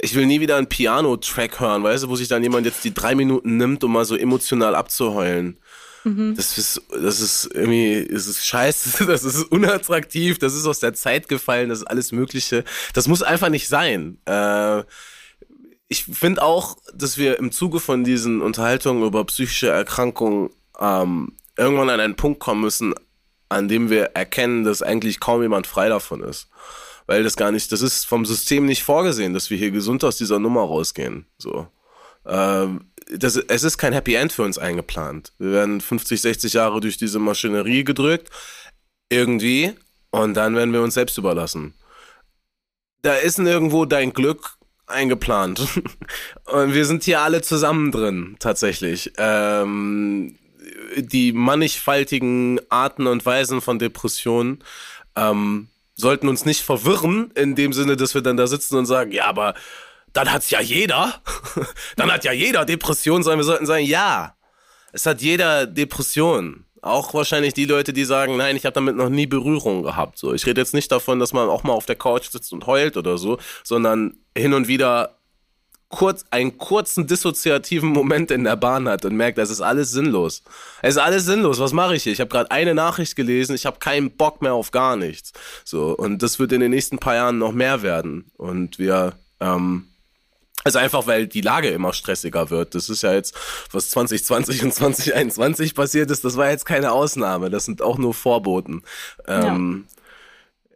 [0.00, 2.92] ich will nie wieder einen Piano-Track hören, weißt du, wo sich dann jemand jetzt die
[2.92, 5.58] drei Minuten nimmt, um mal so emotional abzuheulen.
[6.04, 6.34] Mhm.
[6.36, 10.94] Das ist, das ist irgendwie, das ist scheiße, das ist unattraktiv, das ist aus der
[10.94, 12.64] Zeit gefallen, das ist alles Mögliche.
[12.94, 14.18] Das muss einfach nicht sein.
[14.26, 14.82] Äh,
[15.88, 21.90] ich finde auch, dass wir im Zuge von diesen Unterhaltungen über psychische Erkrankungen ähm, irgendwann
[21.90, 22.94] an einen Punkt kommen müssen,
[23.50, 26.48] an dem wir erkennen, dass eigentlich kaum jemand frei davon ist.
[27.06, 30.16] Weil das gar nicht, das ist vom System nicht vorgesehen, dass wir hier gesund aus
[30.16, 31.26] dieser Nummer rausgehen.
[31.36, 31.66] So.
[32.24, 35.32] Ähm, das, es ist kein Happy End für uns eingeplant.
[35.38, 38.30] Wir werden 50, 60 Jahre durch diese Maschinerie gedrückt,
[39.08, 39.72] irgendwie,
[40.10, 41.74] und dann werden wir uns selbst überlassen.
[43.02, 45.60] Da ist nirgendwo dein Glück eingeplant.
[46.44, 49.12] und wir sind hier alle zusammen drin, tatsächlich.
[49.16, 50.38] Ähm,
[50.96, 54.62] die mannigfaltigen Arten und Weisen von Depressionen
[55.16, 59.12] ähm, sollten uns nicht verwirren, in dem Sinne, dass wir dann da sitzen und sagen,
[59.12, 59.54] ja, aber
[60.12, 61.14] dann hat's ja jeder.
[61.96, 64.34] dann hat ja jeder Depression, sondern wir sollten sagen, ja,
[64.92, 66.64] es hat jeder Depression.
[66.82, 70.18] Auch wahrscheinlich die Leute, die sagen, nein, ich habe damit noch nie Berührung gehabt.
[70.18, 72.66] So, ich rede jetzt nicht davon, dass man auch mal auf der Couch sitzt und
[72.66, 75.16] heult oder so, sondern hin und wieder
[75.92, 80.42] kurz einen kurzen dissoziativen Moment in der Bahn hat und merkt, das ist alles sinnlos.
[80.80, 81.60] Es ist alles sinnlos.
[81.60, 82.12] Was mache ich hier?
[82.12, 83.54] Ich habe gerade eine Nachricht gelesen.
[83.54, 85.32] Ich habe keinen Bock mehr auf gar nichts.
[85.64, 88.30] So und das wird in den nächsten paar Jahren noch mehr werden.
[88.38, 89.91] Und wir ähm,
[90.64, 92.74] also einfach, weil die Lage immer stressiger wird.
[92.74, 93.34] Das ist ja jetzt,
[93.70, 97.50] was 2020 und 2021 passiert ist, das war jetzt keine Ausnahme.
[97.50, 98.82] Das sind auch nur Vorboten.
[99.26, 99.94] Ähm, ja.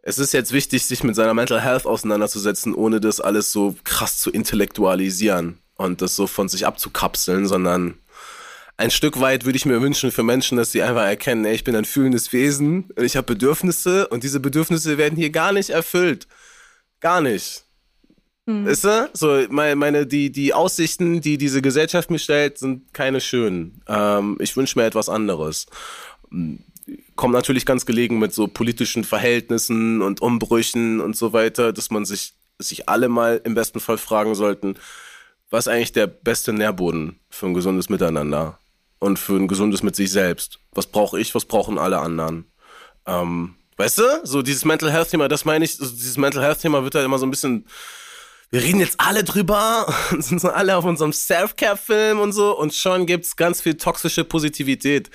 [0.01, 4.17] Es ist jetzt wichtig, sich mit seiner Mental Health auseinanderzusetzen, ohne das alles so krass
[4.17, 7.95] zu intellektualisieren und das so von sich abzukapseln, sondern
[8.77, 11.63] ein Stück weit würde ich mir wünschen für Menschen, dass sie einfach erkennen, ey, ich
[11.63, 16.27] bin ein fühlendes Wesen, ich habe Bedürfnisse und diese Bedürfnisse werden hier gar nicht erfüllt.
[16.99, 17.66] Gar nicht.
[18.47, 18.65] Hm.
[18.65, 18.87] Weißt?
[19.13, 23.81] So, meine, meine, die, die Aussichten, die diese Gesellschaft mir stellt, sind keine schönen.
[23.87, 25.67] Ähm, ich wünsche mir etwas anderes.
[27.15, 32.05] Kommt natürlich ganz gelegen mit so politischen Verhältnissen und Umbrüchen und so weiter, dass man
[32.05, 34.75] sich, sich alle mal im besten Fall fragen sollten,
[35.49, 38.59] was eigentlich der beste Nährboden für ein gesundes Miteinander
[38.99, 40.59] und für ein gesundes mit sich selbst?
[40.71, 42.45] Was brauche ich, was brauchen alle anderen?
[43.05, 46.59] Ähm, weißt du, so dieses Mental Health Thema, das meine ich, also dieses Mental Health
[46.59, 47.65] Thema wird halt immer so ein bisschen
[48.49, 52.73] wir reden jetzt alle drüber und sind so alle auf unserem Self-Care-Film und so und
[52.73, 55.09] schon gibt's ganz viel toxische Positivität.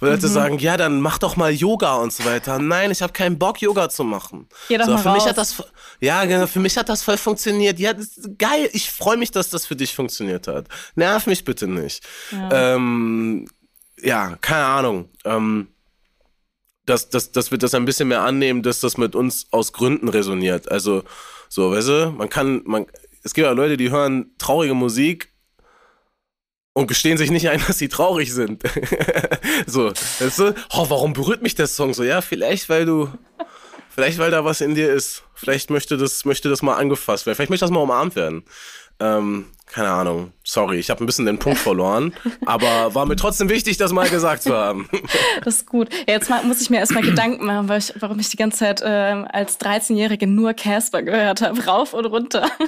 [0.00, 0.12] Wo mhm.
[0.12, 2.58] Leute sagen, ja, dann mach doch mal Yoga und so weiter.
[2.58, 4.48] Nein, ich habe keinen Bock, Yoga zu machen.
[4.68, 5.18] Geh doch so, mal für raus.
[5.18, 5.62] mich hat das
[6.00, 7.80] ja, genau, für mich hat das voll funktioniert.
[7.80, 7.92] Ja,
[8.38, 8.70] geil.
[8.72, 10.68] Ich freue mich, dass das für dich funktioniert hat.
[10.94, 12.06] Nerv mich bitte nicht.
[12.30, 13.48] Ja, ähm,
[14.00, 15.10] ja keine Ahnung.
[15.24, 15.68] Ähm,
[16.86, 20.08] dass, dass, dass wir das ein bisschen mehr annehmen, dass das mit uns aus Gründen
[20.08, 20.70] resoniert.
[20.70, 21.02] Also
[21.48, 22.86] so, weißt du, man kann, man,
[23.22, 25.32] es gibt ja Leute, die hören traurige Musik
[26.72, 28.62] und gestehen sich nicht ein, dass sie traurig sind.
[29.66, 32.04] so, weißt du, oh, warum berührt mich der Song so?
[32.04, 33.10] Ja, vielleicht, weil du,
[33.90, 35.24] vielleicht, weil da was in dir ist.
[35.34, 37.36] Vielleicht möchte das, möchte das mal angefasst werden.
[37.36, 38.44] Vielleicht möchte das mal umarmt werden.
[39.00, 40.32] Ähm, keine Ahnung.
[40.44, 42.14] Sorry, ich habe ein bisschen den Punkt verloren,
[42.46, 44.88] aber war mir trotzdem wichtig, das mal gesagt zu haben.
[45.44, 45.88] Das ist gut.
[46.06, 48.84] Ja, jetzt muss ich mir erstmal Gedanken machen, ich, warum ich die ganze Zeit äh,
[48.84, 52.48] als 13-Jährige nur Casper gehört habe, rauf und runter.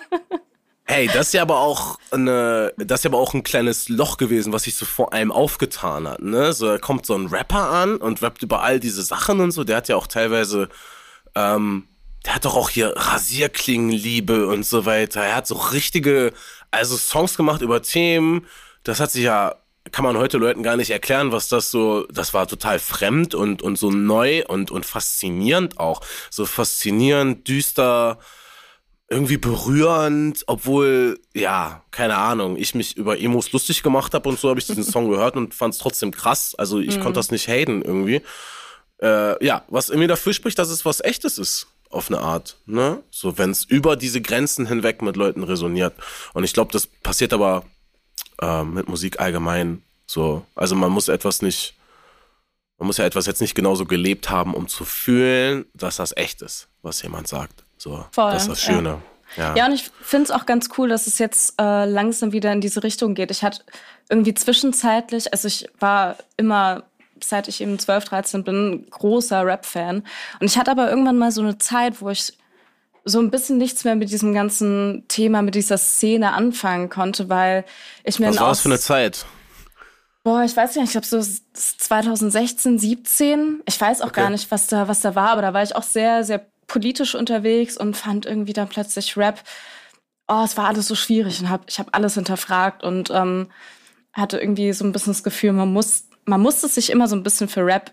[0.85, 4.17] Hey, das ist ja aber auch eine, das ist ja aber auch ein kleines Loch
[4.17, 6.53] gewesen, was sich so vor einem aufgetan hat, ne?
[6.53, 9.63] So, da kommt so ein Rapper an und rappt über all diese Sachen und so.
[9.63, 10.69] Der hat ja auch teilweise
[11.37, 11.87] ähm,
[12.25, 15.23] der hat doch auch hier Rasierklingenliebe und so weiter.
[15.23, 16.33] Er hat so richtige,
[16.71, 18.47] also Songs gemacht über Themen.
[18.85, 19.57] Das hat sich ja,
[19.93, 23.63] kann man heute Leuten gar nicht erklären, was das so, das war total fremd und,
[23.63, 26.01] und so neu und, und faszinierend auch.
[26.31, 28.19] So faszinierend, düster,
[29.09, 34.49] irgendwie berührend, obwohl, ja, keine Ahnung, ich mich über Emos lustig gemacht habe und so
[34.49, 36.55] habe ich diesen Song gehört und fand es trotzdem krass.
[36.55, 37.03] Also ich mhm.
[37.03, 38.23] konnte das nicht haten irgendwie.
[39.03, 43.03] Äh, ja, was irgendwie dafür spricht, dass es was Echtes ist auf eine Art, ne?
[43.11, 45.93] So, wenn es über diese Grenzen hinweg mit Leuten resoniert.
[46.33, 47.65] Und ich glaube, das passiert aber
[48.41, 50.45] äh, mit Musik allgemein so.
[50.55, 51.75] Also man muss etwas nicht,
[52.79, 56.43] man muss ja etwas jetzt nicht genauso gelebt haben, um zu fühlen, dass das echt
[56.43, 57.65] ist, was jemand sagt.
[57.77, 59.03] So, Voll, das ist das Schöne.
[59.37, 59.57] Ja, ja.
[59.57, 62.61] ja und ich finde es auch ganz cool, dass es jetzt äh, langsam wieder in
[62.61, 63.31] diese Richtung geht.
[63.31, 63.63] Ich hatte
[64.09, 66.85] irgendwie zwischenzeitlich, also ich war immer
[67.25, 70.03] seit ich eben 12, 13 bin, großer Rap-Fan.
[70.41, 72.33] Und ich hatte aber irgendwann mal so eine Zeit, wo ich
[73.05, 77.65] so ein bisschen nichts mehr mit diesem ganzen Thema, mit dieser Szene anfangen konnte, weil
[78.05, 78.29] ich mir...
[78.29, 79.27] Was war das für eine Zeit?
[80.23, 81.21] Boah, ich weiß nicht, ich glaube so
[81.55, 83.63] 2016, 17.
[83.67, 84.21] Ich weiß auch okay.
[84.21, 87.15] gar nicht, was da, was da war, aber da war ich auch sehr, sehr politisch
[87.15, 89.43] unterwegs und fand irgendwie dann plötzlich Rap.
[90.29, 93.49] Oh, es war alles so schwierig und hab, ich habe alles hinterfragt und ähm,
[94.13, 97.23] hatte irgendwie so ein bisschen das Gefühl, man muss man musste sich immer so ein
[97.23, 97.93] bisschen für Rap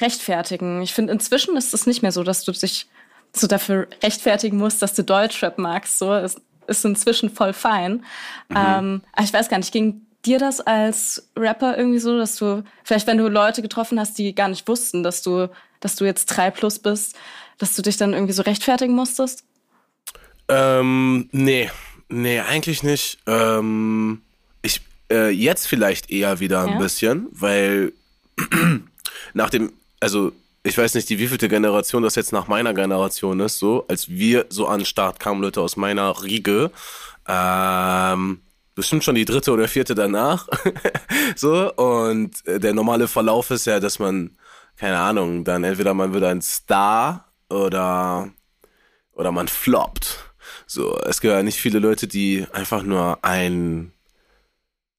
[0.00, 0.80] rechtfertigen.
[0.80, 2.86] Ich finde, inzwischen ist es nicht mehr so, dass du dich
[3.32, 5.98] so dafür rechtfertigen musst, dass du Deutschrap magst.
[5.98, 8.04] So ist, ist inzwischen voll fein.
[8.48, 8.56] Mhm.
[8.56, 12.62] Ähm, aber ich weiß gar nicht, ging dir das als Rapper irgendwie so, dass du
[12.84, 16.26] vielleicht, wenn du Leute getroffen hast, die gar nicht wussten, dass du, dass du jetzt
[16.26, 17.16] 3 plus bist,
[17.58, 19.44] dass du dich dann irgendwie so rechtfertigen musstest?
[20.48, 21.70] Ähm, nee,
[22.08, 23.18] nee, eigentlich nicht.
[23.26, 24.22] Ähm,
[25.14, 26.78] äh, jetzt vielleicht eher wieder ein ja?
[26.78, 27.92] bisschen, weil
[29.34, 30.32] nach dem, also
[30.64, 34.46] ich weiß nicht, die wievielte Generation das jetzt nach meiner Generation ist, so, als wir
[34.48, 36.70] so an den Start kamen, Leute aus meiner Riege,
[37.28, 38.40] ähm,
[38.74, 40.48] bestimmt schon die dritte oder vierte danach,
[41.36, 44.36] so, und äh, der normale Verlauf ist ja, dass man,
[44.76, 48.30] keine Ahnung, dann entweder man wird ein Star oder,
[49.12, 50.18] oder man floppt.
[50.66, 53.92] So, es gibt ja nicht viele Leute, die einfach nur ein,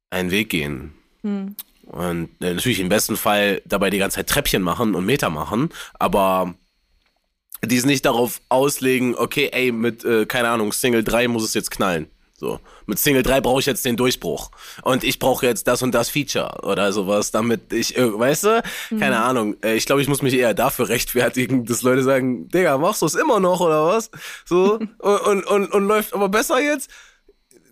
[0.10, 0.94] einen Weg gehen.
[1.24, 1.56] Hm.
[1.86, 5.70] Und äh, natürlich im besten Fall dabei die ganze Zeit Treppchen machen und Meter machen,
[6.00, 6.56] aber
[7.64, 11.54] die es nicht darauf auslegen, okay, ey, mit, äh, keine Ahnung, Single 3 muss es
[11.54, 12.08] jetzt knallen.
[12.38, 14.52] So, mit Single 3 brauche ich jetzt den Durchbruch.
[14.84, 18.64] Und ich brauche jetzt das und das Feature oder sowas, damit ich, äh, weißt du,
[19.00, 19.24] keine mhm.
[19.24, 19.56] Ahnung.
[19.64, 23.06] Äh, ich glaube, ich muss mich eher dafür rechtfertigen, dass Leute sagen, Digga, machst du
[23.06, 24.12] es immer noch oder was?
[24.44, 26.90] So, und, und, und, und läuft aber besser jetzt?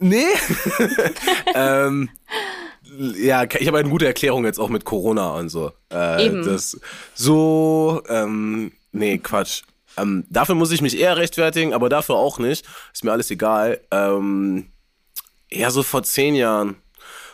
[0.04, 0.26] Nee.
[1.56, 2.10] ähm,
[3.16, 5.72] ja, ich habe eine gute Erklärung jetzt auch mit Corona und so.
[5.92, 6.46] Äh, Eben.
[6.46, 6.78] Das
[7.14, 9.64] so, ähm, nee, Quatsch.
[9.96, 12.66] Ähm, dafür muss ich mich eher rechtfertigen, aber dafür auch nicht.
[12.92, 13.80] Ist mir alles egal.
[13.92, 14.72] Ähm,
[15.50, 16.76] eher so vor zehn Jahren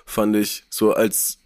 [0.06, 1.40] fand ich, so als,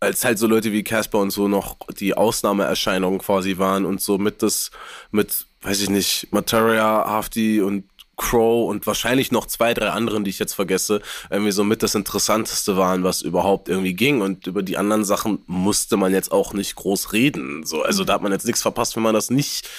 [0.00, 4.18] als halt so Leute wie Casper und so noch die Ausnahmeerscheinungen quasi waren und so
[4.18, 4.72] mit das,
[5.12, 7.84] mit, weiß ich nicht, Materia, Hafti und
[8.18, 11.00] Crow und wahrscheinlich noch zwei, drei anderen, die ich jetzt vergesse,
[11.30, 14.20] irgendwie so mit das Interessanteste waren, was überhaupt irgendwie ging.
[14.20, 17.64] Und über die anderen Sachen musste man jetzt auch nicht groß reden.
[17.64, 19.70] So, also da hat man jetzt nichts verpasst, wenn man das nicht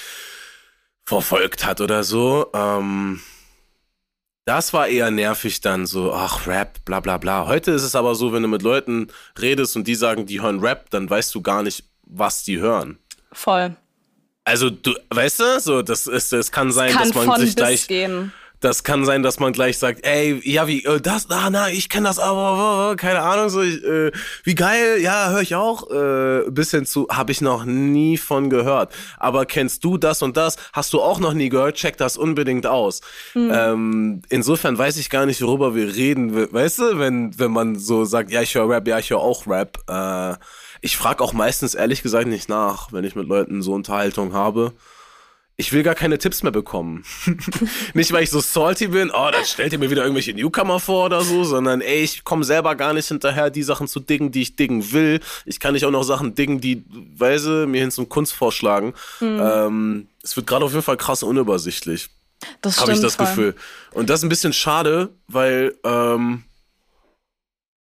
[1.04, 2.50] verfolgt hat oder so.
[2.52, 3.20] Ähm,
[4.46, 7.46] das war eher nervig dann so, ach, Rap, bla bla bla.
[7.46, 10.60] Heute ist es aber so, wenn du mit Leuten redest und die sagen, die hören
[10.60, 12.98] Rap, dann weißt du gar nicht, was die hören.
[13.32, 13.76] Voll.
[14.44, 17.86] Also du, weißt du, so das ist, es kann sein, kann dass man sich gleich,
[17.86, 21.70] gehen das kann sein, dass man gleich sagt, ey, ja, wie, äh, das, ah, na,
[21.70, 24.12] ich kenne das aber, keine Ahnung, so, ich, äh,
[24.44, 28.50] wie geil, ja, höre ich auch, äh, bis hin zu, habe ich noch nie von
[28.50, 28.92] gehört.
[29.18, 30.56] Aber kennst du das und das?
[30.74, 31.76] Hast du auch noch nie gehört?
[31.76, 33.00] Check das unbedingt aus.
[33.34, 33.50] Mhm.
[33.52, 38.04] Ähm, insofern weiß ich gar nicht, worüber wir reden, weißt du, wenn, wenn man so
[38.04, 39.78] sagt, ja, ich höre Rap, ja, ich höre auch Rap.
[39.88, 40.34] Äh,
[40.80, 44.72] ich frage auch meistens ehrlich gesagt nicht nach, wenn ich mit Leuten so Unterhaltung habe
[45.60, 47.04] ich will gar keine Tipps mehr bekommen.
[47.94, 51.04] nicht, weil ich so salty bin, oh, dann stellt ihr mir wieder irgendwelche Newcomer vor
[51.04, 54.40] oder so, sondern ey, ich komme selber gar nicht hinterher, die Sachen zu diggen, die
[54.40, 55.20] ich diggen will.
[55.44, 56.82] Ich kann nicht auch noch Sachen diggen, die,
[57.14, 58.94] weise, mir hin zum Kunst vorschlagen.
[59.20, 59.40] Mhm.
[59.40, 62.08] Ähm, es wird gerade auf jeden Fall krass unübersichtlich.
[62.62, 63.26] Das Habe ich das voll.
[63.26, 63.54] Gefühl.
[63.92, 66.44] Und das ist ein bisschen schade, weil ähm,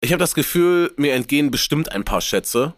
[0.01, 2.75] ich habe das Gefühl, mir entgehen bestimmt ein paar Schätze.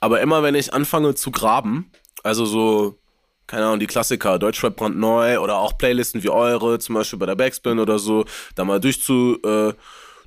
[0.00, 1.90] Aber immer wenn ich anfange zu graben,
[2.22, 2.98] also so
[3.46, 7.36] keine Ahnung, die Klassiker, Deutschrap brandneu oder auch Playlisten wie eure, zum Beispiel bei der
[7.36, 9.72] Backspin oder so, da mal durchzu, äh,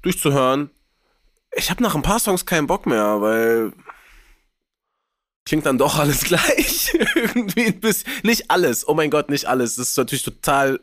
[0.01, 0.69] durchzuhören.
[1.55, 3.73] Ich habe nach ein paar Songs keinen Bock mehr, weil
[5.45, 6.93] klingt dann doch alles gleich.
[7.15, 8.09] Irgendwie ein bisschen.
[8.23, 9.75] Nicht alles, oh mein Gott, nicht alles.
[9.75, 10.79] Das ist natürlich total,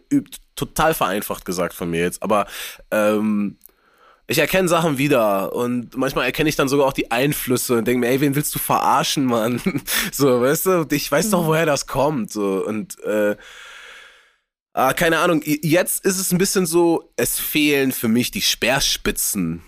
[0.57, 2.47] total vereinfacht gesagt von mir jetzt, aber
[2.91, 3.57] ähm,
[4.29, 8.01] ich erkenne Sachen wieder und manchmal erkenne ich dann sogar auch die Einflüsse und denke
[8.01, 9.61] mir, ey, wen willst du verarschen, Mann?
[10.12, 11.47] so, weißt du, ich weiß doch, mhm.
[11.47, 12.33] woher das kommt.
[12.33, 13.37] So, und äh,
[14.73, 19.62] ah, keine Ahnung, jetzt ist es ein bisschen so, es fehlen für mich die Speerspitzen.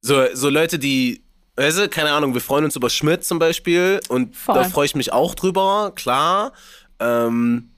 [0.00, 1.22] So, so Leute, die,
[1.54, 4.56] weißt du, keine Ahnung, wir freuen uns über Schmidt zum Beispiel und Voll.
[4.56, 6.52] da freue ich mich auch drüber, klar.
[6.98, 7.70] Ähm,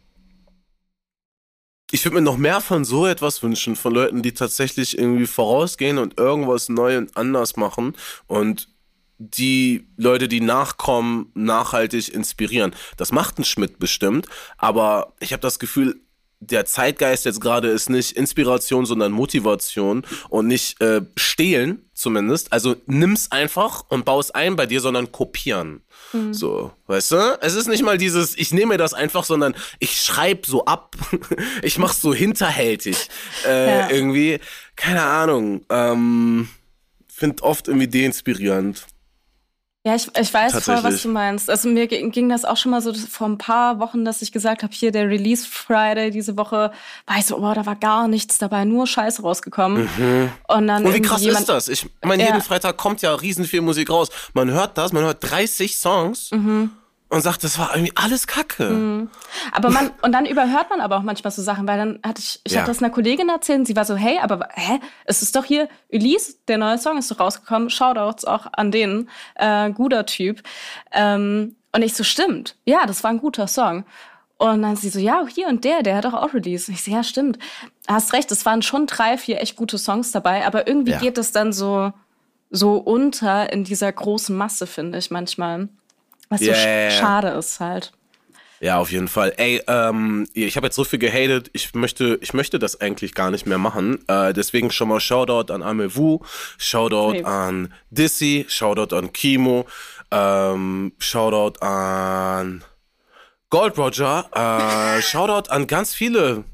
[1.90, 5.98] ich würde mir noch mehr von so etwas wünschen, von Leuten, die tatsächlich irgendwie vorausgehen
[5.98, 7.94] und irgendwas neu und anders machen
[8.26, 8.68] und
[9.18, 12.74] die Leute, die nachkommen, nachhaltig inspirieren.
[12.96, 16.00] Das macht ein Schmidt bestimmt, aber ich habe das Gefühl,
[16.40, 22.52] der Zeitgeist jetzt gerade ist nicht Inspiration, sondern Motivation und nicht äh, stehlen zumindest.
[22.52, 25.82] Also nimm's einfach und baue ein bei dir, sondern kopieren.
[26.12, 26.32] Mhm.
[26.32, 27.38] So, weißt du?
[27.40, 30.96] Es ist nicht mal dieses, ich nehme das einfach, sondern ich schreibe so ab.
[31.62, 33.08] ich mach's so hinterhältig.
[33.46, 33.90] Äh, ja.
[33.90, 34.38] Irgendwie,
[34.76, 35.64] keine Ahnung.
[35.68, 36.48] Ähm,
[37.12, 38.86] Find oft irgendwie deinspirierend.
[39.86, 41.48] Ja, ich, ich weiß voll, was du meinst.
[41.48, 44.62] Also mir ging das auch schon mal so vor ein paar Wochen, dass ich gesagt
[44.62, 46.72] habe, hier der Release Friday diese Woche,
[47.06, 49.88] war ich so, oh, da war gar nichts dabei, nur Scheiße rausgekommen.
[49.96, 50.30] Mhm.
[50.48, 51.68] Und dann Und wie krass ist das?
[51.68, 52.42] Ich meine, jeden ja.
[52.42, 54.08] Freitag kommt ja riesen viel Musik raus.
[54.34, 56.32] Man hört das, man hört 30 Songs.
[56.32, 56.72] Mhm
[57.10, 58.68] und sagt, das war irgendwie alles Kacke.
[58.68, 59.10] Mhm.
[59.52, 62.40] Aber man, und dann überhört man aber auch manchmal so Sachen, weil dann hatte ich,
[62.44, 62.60] ich ja.
[62.60, 65.44] hatte das einer Kollegin erzählt und sie war so, hey, aber hä, es ist doch
[65.44, 70.42] hier, Elise, der neue Song ist doch rausgekommen, Shoutouts auch an den, äh, guter Typ.
[70.92, 73.84] Ähm, und ich so, stimmt, ja, das war ein guter Song.
[74.36, 76.68] Und dann sie so, ja, hier und der, der hat doch auch released.
[76.68, 77.38] Und ich so, ja, stimmt.
[77.88, 80.98] Hast recht, es waren schon drei, vier echt gute Songs dabei, aber irgendwie ja.
[80.98, 81.92] geht es dann so,
[82.50, 85.68] so unter in dieser großen Masse, finde ich manchmal.
[86.28, 86.90] Was yeah.
[86.90, 87.92] so schade ist halt.
[88.60, 89.32] Ja, auf jeden Fall.
[89.36, 93.30] Ey, ähm, ich habe jetzt so viel gehatet, ich möchte, ich möchte das eigentlich gar
[93.30, 94.00] nicht mehr machen.
[94.08, 96.20] Äh, deswegen schon mal Shoutout an Amewu,
[96.58, 97.24] Shoutout hey.
[97.24, 99.66] an Dissy, Shoutout an Kimo,
[100.10, 102.64] ähm, Shoutout an
[103.50, 106.44] Gold Roger, äh, Shoutout an ganz viele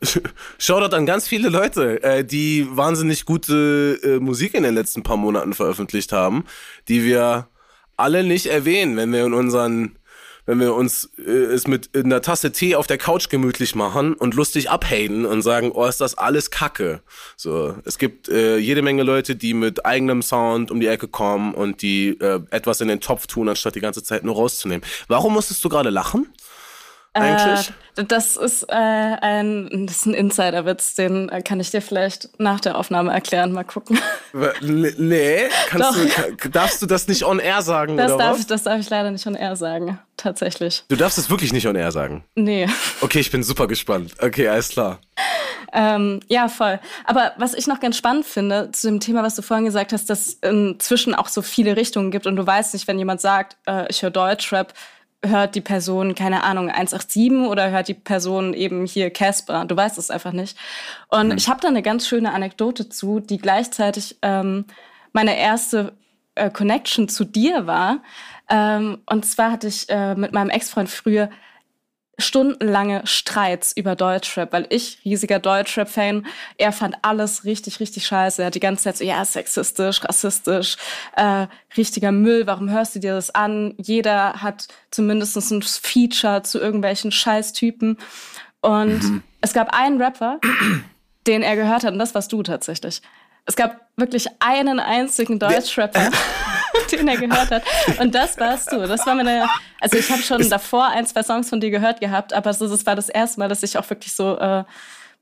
[0.58, 5.16] Shoutout an ganz viele Leute, äh, die wahnsinnig gute äh, Musik in den letzten paar
[5.16, 6.44] Monaten veröffentlicht haben,
[6.88, 7.48] die wir
[7.96, 9.96] alle nicht erwähnen, wenn wir in unseren
[10.46, 14.34] wenn wir uns äh, es mit einer Tasse Tee auf der Couch gemütlich machen und
[14.34, 17.02] lustig abhaten und sagen, oh, ist das alles Kacke.
[17.36, 21.52] So, es gibt äh, jede Menge Leute, die mit eigenem Sound um die Ecke kommen
[21.52, 24.86] und die äh, etwas in den Topf tun, anstatt die ganze Zeit nur rauszunehmen.
[25.08, 26.28] Warum musstest du gerade lachen?
[27.16, 27.68] Eigentlich?
[27.96, 32.28] Äh, das ist äh, ein, das ist ein Insiderwitz, den äh, kann ich dir vielleicht
[32.38, 33.52] nach der Aufnahme erklären.
[33.52, 33.98] Mal gucken.
[34.60, 35.98] Nee, kannst
[36.42, 37.96] du, darfst du das nicht on air sagen?
[37.96, 38.46] Das, oder darf, was?
[38.46, 40.84] das darf ich leider nicht on air sagen, tatsächlich.
[40.88, 42.24] Du darfst es wirklich nicht on air sagen?
[42.34, 42.68] Nee.
[43.00, 44.12] Okay, ich bin super gespannt.
[44.20, 45.00] Okay, alles klar.
[45.72, 46.80] Ähm, ja, voll.
[47.04, 50.08] Aber was ich noch ganz spannend finde zu dem Thema, was du vorhin gesagt hast,
[50.08, 53.56] dass es inzwischen auch so viele Richtungen gibt und du weißt nicht, wenn jemand sagt,
[53.66, 54.72] äh, ich höre Deutschrap,
[55.24, 59.64] hört die Person, keine Ahnung, 187 oder hört die Person eben hier Casper?
[59.64, 60.56] Du weißt es einfach nicht.
[61.08, 61.36] Und mhm.
[61.36, 64.64] ich habe da eine ganz schöne Anekdote zu, die gleichzeitig ähm,
[65.12, 65.92] meine erste
[66.34, 68.02] äh, Connection zu dir war.
[68.48, 71.30] Ähm, und zwar hatte ich äh, mit meinem Ex-Freund früher
[72.18, 76.26] stundenlange Streits über Deutschrap, weil ich, riesiger Deutschrap-Fan,
[76.56, 78.42] er fand alles richtig, richtig scheiße.
[78.42, 80.76] Er hat die ganze Zeit so, ja, sexistisch, rassistisch,
[81.16, 83.74] äh, richtiger Müll, warum hörst du dir das an?
[83.76, 87.98] Jeder hat zumindest ein Feature zu irgendwelchen Scheißtypen.
[88.62, 89.22] Und mhm.
[89.42, 90.40] es gab einen Rapper,
[91.26, 93.02] den er gehört hat, und das warst du tatsächlich.
[93.44, 96.10] Es gab wirklich einen einzigen Deutschrapper,
[96.86, 97.62] den er gehört hat.
[98.00, 98.86] Und das warst du.
[98.86, 99.48] Das war meine.
[99.80, 102.86] Also ich habe schon davor ein, zwei Songs von dir gehört gehabt, aber so, das
[102.86, 104.64] war das erste Mal, dass ich auch wirklich so, äh,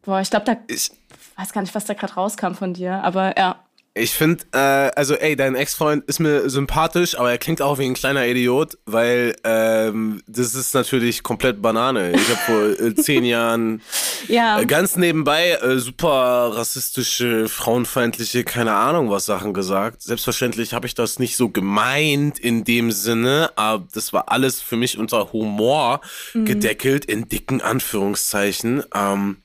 [0.02, 0.90] boah, ich glaube, da ich
[1.36, 3.56] weiß gar nicht, was da gerade rauskam von dir, aber ja.
[3.96, 7.84] Ich finde, äh, also ey, dein Ex-Freund ist mir sympathisch, aber er klingt auch wie
[7.84, 12.10] ein kleiner Idiot, weil ähm, das ist natürlich komplett Banane.
[12.10, 12.40] Ich habe
[12.76, 13.82] vor äh, zehn Jahren
[14.26, 14.60] ja.
[14.60, 20.02] äh, ganz nebenbei äh, super rassistische, frauenfeindliche, keine Ahnung was Sachen gesagt.
[20.02, 24.76] Selbstverständlich habe ich das nicht so gemeint in dem Sinne, aber das war alles für
[24.76, 26.00] mich unter Humor
[26.32, 26.46] mhm.
[26.46, 28.82] gedeckelt, in dicken Anführungszeichen.
[28.92, 29.36] Ähm,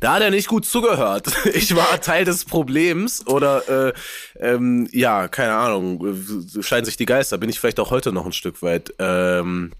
[0.00, 1.26] da hat er nicht gut zugehört.
[1.54, 3.92] Ich war Teil des Problems oder äh,
[4.38, 6.16] ähm, ja, keine Ahnung,
[6.60, 7.38] scheinen sich die Geister.
[7.38, 8.92] Bin ich vielleicht auch heute noch ein Stück weit.
[8.98, 9.72] Ähm,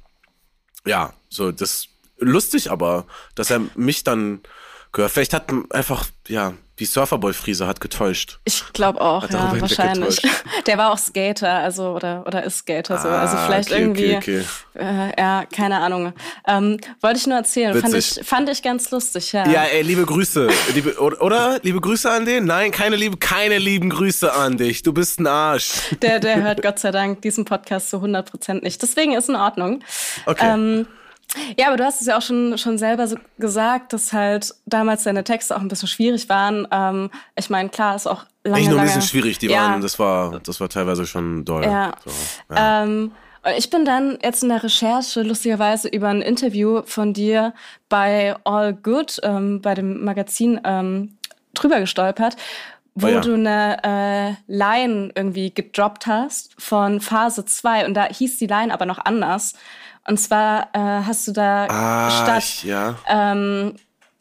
[0.87, 1.89] ja, so das
[2.19, 4.41] lustig, aber dass er mich dann
[4.99, 5.13] gehört.
[5.13, 8.39] Vielleicht hat einfach ja die Surferboy-Friese hat getäuscht.
[8.45, 10.21] Ich glaube auch, hat ja, wahrscheinlich.
[10.67, 13.09] Der war auch Skater, also oder oder ist Skater ah, so.
[13.09, 14.85] Also ah, vielleicht okay, irgendwie, okay, okay.
[14.85, 16.13] Äh, ja, keine Ahnung.
[16.47, 17.81] Ähm, wollte ich nur erzählen.
[17.81, 19.49] Fand ich, fand ich ganz lustig, ja.
[19.49, 22.45] Ja, ey, liebe Grüße, liebe oder liebe Grüße an den?
[22.45, 24.83] Nein, keine liebe, keine lieben Grüße an dich.
[24.83, 25.97] Du bist ein Arsch.
[26.03, 28.81] Der, der hört Gott sei Dank diesen Podcast zu 100 Prozent nicht.
[28.83, 29.83] Deswegen ist in Ordnung.
[30.27, 30.53] Okay.
[30.53, 30.87] Ähm,
[31.59, 35.05] ja, aber du hast es ja auch schon, schon selber so gesagt, dass halt damals
[35.05, 36.67] deine Texte auch ein bisschen schwierig waren.
[36.71, 39.63] Ähm, ich meine, klar, ist auch lange, Nicht nur ein bisschen schwierig, die ja.
[39.63, 41.65] waren, das war, das war teilweise schon doll.
[41.65, 41.93] Ja.
[42.05, 42.85] So, ja.
[42.85, 43.13] Ähm,
[43.57, 47.55] ich bin dann jetzt in der Recherche lustigerweise über ein Interview von dir
[47.89, 51.19] bei All Good, ähm, bei dem Magazin, ähm,
[51.55, 52.37] drüber gestolpert,
[52.95, 53.21] wo oh ja.
[53.21, 58.73] du eine äh, Line irgendwie gedroppt hast von Phase 2 und da hieß die Line
[58.73, 59.55] aber noch anders.
[60.09, 62.97] Und zwar äh, hast du da ah, statt, ja.
[63.09, 63.75] ähm,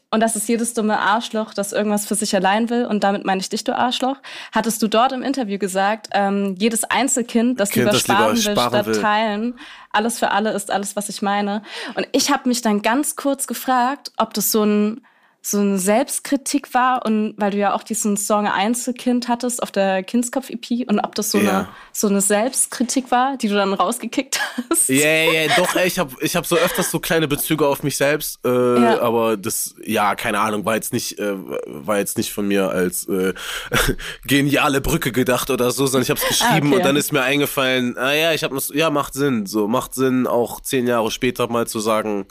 [0.10, 3.40] und das ist jedes dumme Arschloch, das irgendwas für sich allein will, und damit meine
[3.40, 4.18] ich dich, du Arschloch,
[4.52, 8.48] hattest du dort im Interview gesagt, ähm, jedes Einzelkind, das kind, lieber das sparen lieber
[8.48, 9.02] will, sparen statt will.
[9.02, 9.60] teilen,
[9.92, 11.62] alles für alle ist alles, was ich meine.
[11.96, 15.02] Und ich habe mich dann ganz kurz gefragt, ob das so ein
[15.50, 20.04] so eine Selbstkritik war und weil du ja auch diesen Song Einzelkind hattest auf der
[20.04, 21.50] Kindskopf-EP und ob das so, ja.
[21.50, 24.90] eine, so eine Selbstkritik war, die du dann rausgekickt hast.
[24.90, 27.66] Ja, yeah, ja, yeah, doch, ey, ich habe ich hab so öfters so kleine Bezüge
[27.66, 29.00] auf mich selbst, äh, ja.
[29.00, 33.08] aber das, ja, keine Ahnung, war jetzt nicht, äh, war jetzt nicht von mir als
[33.08, 33.34] äh,
[34.26, 36.76] geniale Brücke gedacht oder so, sondern ich habe es geschrieben ah, okay.
[36.76, 40.28] und dann ist mir eingefallen, ah ja, ich habe ja, macht Sinn, so, macht Sinn,
[40.28, 42.26] auch zehn Jahre später mal zu sagen,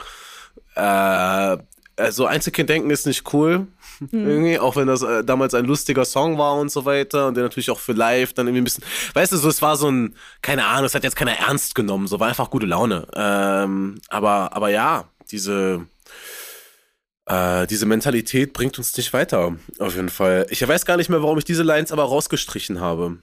[0.74, 1.56] äh,
[1.96, 3.66] also Einzelkind-Denken ist nicht cool.
[3.98, 4.28] Hm.
[4.28, 7.44] Irgendwie, auch wenn das äh, damals ein lustiger Song war und so weiter und der
[7.44, 10.14] natürlich auch für live dann irgendwie ein bisschen, weißt du, so es war so ein,
[10.42, 13.06] keine Ahnung, es hat jetzt keiner ernst genommen, so war einfach gute Laune.
[13.14, 15.86] Ähm, aber, aber ja, diese,
[17.26, 20.46] äh, diese Mentalität bringt uns nicht weiter, auf jeden Fall.
[20.50, 23.18] Ich weiß gar nicht mehr, warum ich diese Lines aber rausgestrichen habe.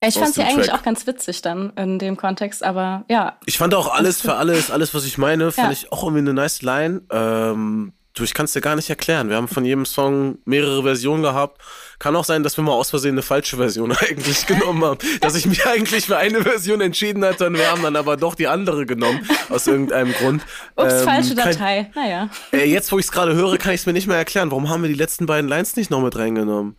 [0.00, 3.38] Ich fand sie eigentlich auch ganz witzig dann in dem Kontext, aber ja.
[3.46, 5.72] Ich fand auch alles für alles, alles, was ich meine, fand ja.
[5.72, 7.02] ich auch irgendwie eine nice Line.
[7.10, 9.28] Ähm, Du, ich kann es dir gar nicht erklären.
[9.28, 11.60] Wir haben von jedem Song mehrere Versionen gehabt.
[11.98, 14.98] Kann auch sein, dass wir mal aus Versehen eine falsche Version eigentlich genommen haben.
[15.20, 18.34] Dass ich mich eigentlich für eine Version entschieden hatte und wir haben dann aber doch
[18.34, 19.28] die andere genommen.
[19.50, 20.42] Aus irgendeinem Grund.
[20.76, 21.90] Ups, ähm, falsche Datei.
[21.92, 22.30] Kann, naja.
[22.52, 24.50] Äh, jetzt, wo ich es gerade höre, kann ich es mir nicht mehr erklären.
[24.50, 26.78] Warum haben wir die letzten beiden Lines nicht noch mit reingenommen?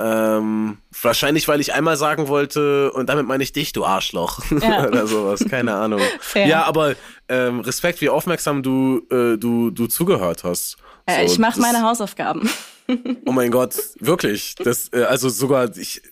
[0.00, 4.40] Ähm, wahrscheinlich, weil ich einmal sagen wollte, und damit meine ich dich, du Arschloch.
[4.50, 4.84] Ja.
[4.86, 6.00] Oder sowas, keine Ahnung.
[6.20, 6.46] Fair.
[6.46, 6.94] Ja, aber
[7.28, 10.76] ähm, Respekt, wie aufmerksam du, äh, du, du zugehört hast.
[11.06, 12.48] Äh, so, ich mache meine Hausaufgaben.
[13.26, 14.54] oh mein Gott, wirklich.
[14.54, 16.02] Das, äh, also sogar ich,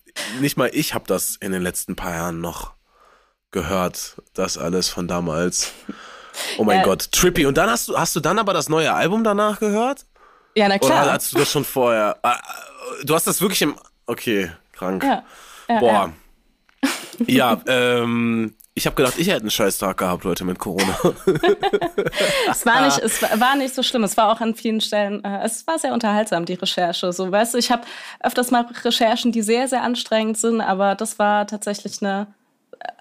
[0.41, 2.73] nicht mal ich habe das in den letzten paar Jahren noch
[3.53, 5.73] gehört, das alles von damals.
[6.59, 7.47] Oh mein Gott, trippy.
[7.47, 10.07] Und dann hast du, hast du dann aber das neue Album danach gehört?
[10.57, 11.05] Ja, na klar.
[11.05, 12.19] Oder hast du das schon vorher?
[13.05, 13.77] Du hast das wirklich im.
[14.07, 15.03] Okay, krank.
[15.03, 15.25] Ja.
[15.69, 16.13] ja Boah.
[17.27, 20.99] Ja, ja ähm, ich habe gedacht, ich hätte einen scheiß Tag gehabt, Leute, mit Corona.
[22.51, 24.05] es, war nicht, es war nicht so schlimm.
[24.05, 27.11] Es war auch an vielen Stellen, äh, es war sehr unterhaltsam, die Recherche.
[27.13, 27.85] So, weißt du, ich habe
[28.21, 32.27] öfters mal Recherchen, die sehr, sehr anstrengend sind, aber das war tatsächlich eine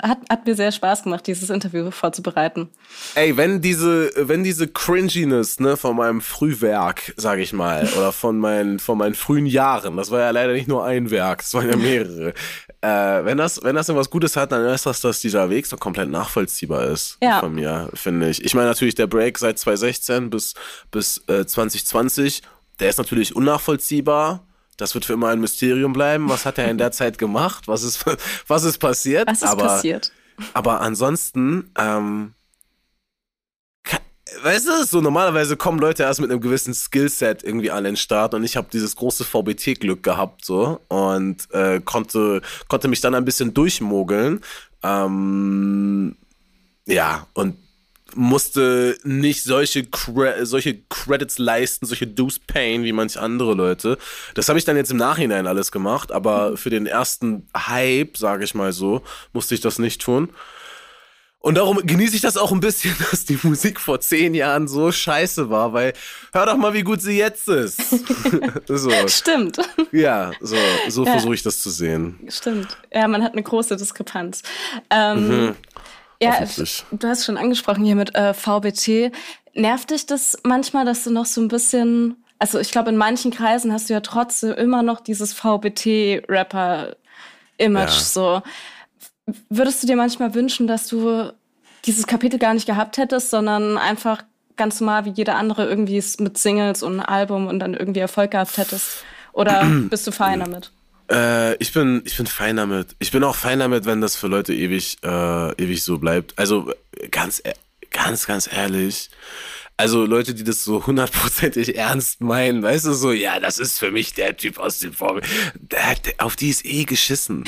[0.01, 2.69] hat, hat mir sehr Spaß gemacht, dieses Interview vorzubereiten.
[3.15, 8.37] Ey, wenn diese, wenn diese Cringiness, ne, von meinem Frühwerk, sag ich mal, oder von
[8.37, 11.69] meinen, von meinen frühen Jahren, das war ja leider nicht nur ein Werk, es waren
[11.69, 12.33] ja mehrere.
[12.81, 15.77] äh, wenn das, wenn das irgendwas Gutes hat, dann ist das, dass dieser Weg so
[15.77, 17.17] komplett nachvollziehbar ist.
[17.21, 17.39] Ja.
[17.39, 18.43] Von mir, finde ich.
[18.43, 20.53] Ich meine natürlich, der Break seit 2016 bis,
[20.91, 22.41] bis äh, 2020,
[22.79, 24.45] der ist natürlich unnachvollziehbar
[24.77, 26.29] das wird für immer ein Mysterium bleiben.
[26.29, 27.67] Was hat er in der Zeit gemacht?
[27.67, 28.05] Was ist,
[28.47, 29.27] was ist passiert?
[29.27, 30.11] Was ist aber, passiert?
[30.53, 32.33] Aber ansonsten, ähm,
[34.43, 38.33] weißt du, so normalerweise kommen Leute erst mit einem gewissen Skillset irgendwie an den Start
[38.33, 43.25] und ich habe dieses große VBT-Glück gehabt so und äh, konnte, konnte mich dann ein
[43.25, 44.41] bisschen durchmogeln.
[44.83, 46.15] Ähm,
[46.85, 47.57] ja, und
[48.15, 53.97] musste nicht solche, Cre solche Credits leisten, solche Deuce Pain wie manche andere Leute.
[54.33, 58.43] Das habe ich dann jetzt im Nachhinein alles gemacht, aber für den ersten Hype, sage
[58.43, 59.01] ich mal so,
[59.33, 60.29] musste ich das nicht tun.
[61.45, 64.91] Und darum genieße ich das auch ein bisschen, dass die Musik vor zehn Jahren so
[64.91, 65.93] scheiße war, weil
[66.33, 67.79] hör doch mal, wie gut sie jetzt ist.
[68.67, 68.89] so.
[69.07, 69.57] Stimmt.
[69.91, 70.55] Ja, so,
[70.89, 71.11] so ja.
[71.11, 72.19] versuche ich das zu sehen.
[72.29, 72.75] Stimmt.
[72.91, 74.41] Ja, man hat eine große Diskrepanz.
[74.89, 75.55] Ähm, mhm.
[76.21, 76.39] Ja,
[76.91, 79.11] du hast schon angesprochen hier mit äh, VBT.
[79.53, 83.31] Nervt dich das manchmal, dass du noch so ein bisschen, also ich glaube, in manchen
[83.31, 86.97] Kreisen hast du ja trotzdem immer noch dieses VBT-Rapper-Image
[87.59, 87.89] ja.
[87.89, 88.41] so.
[89.49, 91.31] Würdest du dir manchmal wünschen, dass du
[91.85, 94.23] dieses Kapitel gar nicht gehabt hättest, sondern einfach
[94.55, 98.57] ganz normal wie jeder andere irgendwie mit Singles und Album und dann irgendwie Erfolg gehabt
[98.57, 99.03] hättest?
[99.33, 100.71] Oder bist du fein damit?
[101.11, 102.95] Äh, ich bin, ich bin fein damit.
[102.99, 106.37] Ich bin auch fein damit, wenn das für Leute ewig, äh, ewig so bleibt.
[106.37, 106.71] Also
[107.11, 107.53] ganz, e,
[107.91, 109.09] ganz, ganz ehrlich.
[109.77, 113.91] Also Leute, die das so hundertprozentig ernst meinen, weißt du, so, ja, das ist für
[113.91, 115.25] mich der Typ aus dem Vorbild.
[116.17, 117.43] Auf die ist eh geschissen.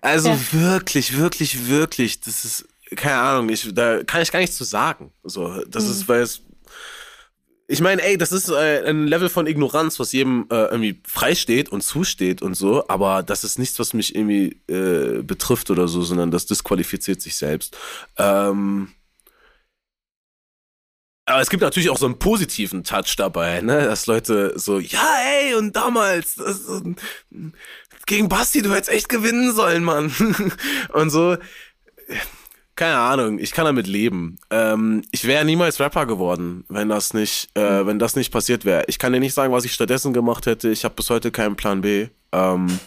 [0.00, 0.38] Also ja.
[0.52, 5.12] wirklich, wirklich, wirklich, das ist, keine Ahnung, ich, da kann ich gar nichts zu sagen.
[5.22, 5.90] So, das mhm.
[5.90, 6.42] ist, weil es
[7.72, 11.70] ich meine, ey, das ist äh, ein Level von Ignoranz, was jedem äh, irgendwie freisteht
[11.70, 16.02] und zusteht und so, aber das ist nichts, was mich irgendwie äh, betrifft oder so,
[16.02, 17.78] sondern das disqualifiziert sich selbst.
[18.18, 18.92] Ähm,
[21.24, 23.86] aber es gibt natürlich auch so einen positiven Touch dabei, ne?
[23.86, 26.82] Dass Leute so, ja, ey, und damals, das,
[28.04, 30.14] gegen Basti, du hättest echt gewinnen sollen, Mann.
[30.92, 31.38] und so
[32.74, 34.38] keine Ahnung, ich kann damit leben.
[34.50, 38.84] Ähm, ich wäre niemals Rapper geworden, wenn das nicht, äh, wenn das nicht passiert wäre.
[38.86, 40.70] Ich kann dir nicht sagen, was ich stattdessen gemacht hätte.
[40.70, 42.08] Ich habe bis heute keinen Plan B.
[42.32, 42.78] Ähm,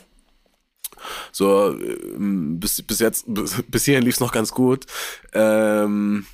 [1.31, 4.85] so, ähm, bis, bis jetzt, bis, bis hierhin lief es noch ganz gut.
[5.33, 6.25] Ähm,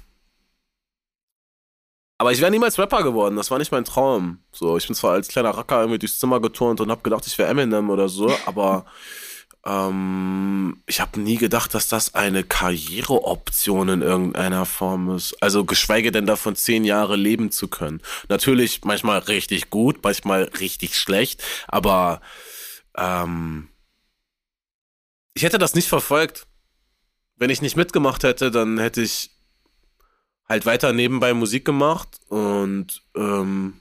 [2.17, 4.39] aber ich wäre niemals Rapper geworden, das war nicht mein Traum.
[4.51, 7.37] So, ich bin zwar als kleiner Racker irgendwie durchs Zimmer geturnt und hab gedacht, ich
[7.39, 8.85] wäre Eminem oder so, aber
[9.65, 15.41] ähm, ich habe nie gedacht, dass das eine Karriereoption in irgendeiner Form ist.
[15.41, 18.01] Also geschweige denn davon zehn Jahre leben zu können.
[18.27, 22.21] Natürlich manchmal richtig gut, manchmal richtig schlecht, aber
[22.97, 23.69] ähm,
[25.33, 26.47] ich hätte das nicht verfolgt.
[27.35, 29.31] Wenn ich nicht mitgemacht hätte, dann hätte ich
[30.49, 33.79] halt weiter nebenbei Musik gemacht und ähm,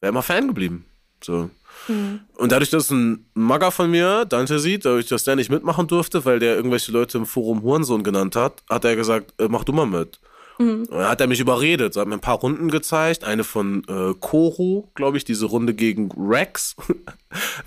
[0.00, 0.84] wäre immer Fan geblieben.
[1.22, 1.50] So.
[1.88, 2.20] Mhm.
[2.36, 6.24] Und dadurch, dass ein Magger von mir, Dante sieht, dadurch, dass der nicht mitmachen durfte,
[6.24, 9.72] weil der irgendwelche Leute im Forum Hurensohn genannt hat, hat er gesagt, äh, mach du
[9.72, 10.20] mal mit.
[10.58, 10.86] Mhm.
[10.90, 14.14] Dann hat er mich überredet, so hat mir ein paar Runden gezeigt, eine von äh,
[14.18, 16.76] Koro, glaube ich, diese Runde gegen Rex.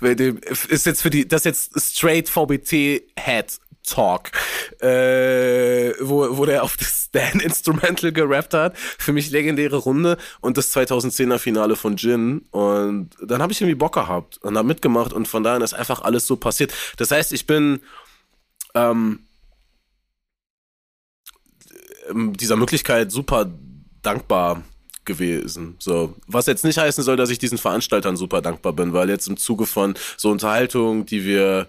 [0.68, 4.30] ist jetzt für die, das ist jetzt straight VBT Head Talk,
[4.80, 8.76] äh, wo, wo der auf das Stan Instrumental gerappt hat.
[8.76, 12.46] Für mich legendäre Runde und das 2010er Finale von Jin.
[12.50, 16.02] Und dann habe ich irgendwie Bock gehabt und habe mitgemacht und von daher ist einfach
[16.02, 16.72] alles so passiert.
[16.96, 17.80] Das heißt, ich bin
[18.74, 19.26] ähm,
[22.12, 23.50] dieser Möglichkeit super
[24.02, 24.62] dankbar
[25.04, 25.76] gewesen.
[25.78, 29.28] So, was jetzt nicht heißen soll, dass ich diesen Veranstaltern super dankbar bin, weil jetzt
[29.28, 31.66] im Zuge von so Unterhaltung, die wir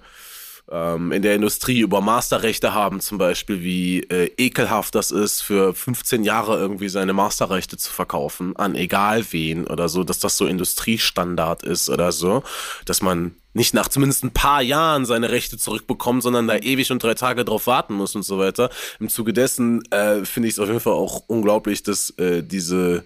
[0.72, 5.74] ähm, in der Industrie über Masterrechte haben, zum Beispiel, wie äh, ekelhaft das ist, für
[5.74, 10.45] 15 Jahre irgendwie seine Masterrechte zu verkaufen an egal wen oder so, dass das so
[10.45, 12.43] Industriestandard ist oder so,
[12.86, 17.03] dass man nicht nach zumindest ein paar Jahren seine Rechte zurückbekommt, sondern da ewig und
[17.03, 18.69] drei Tage drauf warten muss und so weiter.
[18.99, 23.03] Im Zuge dessen äh, finde ich es auf jeden Fall auch unglaublich, dass äh, diese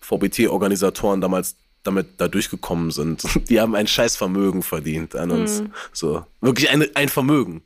[0.00, 1.56] VBT-Organisatoren damals
[1.86, 3.22] damit da durchgekommen sind.
[3.48, 5.62] Die haben ein scheiß Vermögen verdient an uns.
[5.62, 5.72] Mhm.
[5.92, 6.24] So.
[6.40, 7.62] Wirklich ein, ein Vermögen.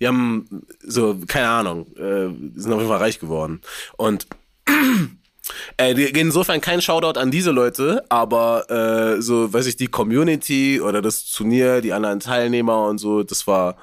[0.00, 3.60] Die haben so, keine Ahnung, äh, sind auf jeden Fall reich geworden.
[3.96, 4.26] Und
[5.76, 11.02] äh, insofern kein Shoutout an diese Leute, aber äh, so, weiß ich, die Community oder
[11.02, 13.76] das Turnier, die anderen Teilnehmer und so, das war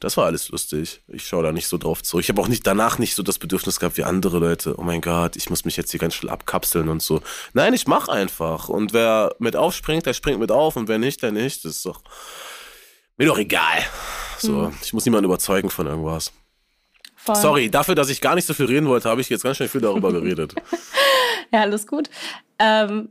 [0.00, 1.02] das war alles lustig.
[1.08, 2.24] Ich schaue da nicht so drauf zurück.
[2.24, 4.74] Ich habe auch nicht danach nicht so das Bedürfnis gehabt wie andere Leute.
[4.78, 7.20] Oh mein Gott, ich muss mich jetzt hier ganz schnell abkapseln und so.
[7.52, 8.70] Nein, ich mach einfach.
[8.70, 11.64] Und wer mit aufspringt, der springt mit auf und wer nicht, der nicht.
[11.64, 12.02] Das ist doch
[13.18, 13.84] mir doch egal.
[14.38, 14.74] So, hm.
[14.82, 16.32] ich muss niemanden überzeugen von irgendwas.
[17.14, 17.36] Voll.
[17.36, 19.68] Sorry, dafür, dass ich gar nicht so viel reden wollte, habe ich jetzt ganz schnell
[19.68, 20.54] viel darüber geredet.
[21.52, 22.08] ja, alles gut.
[22.58, 23.10] Ähm,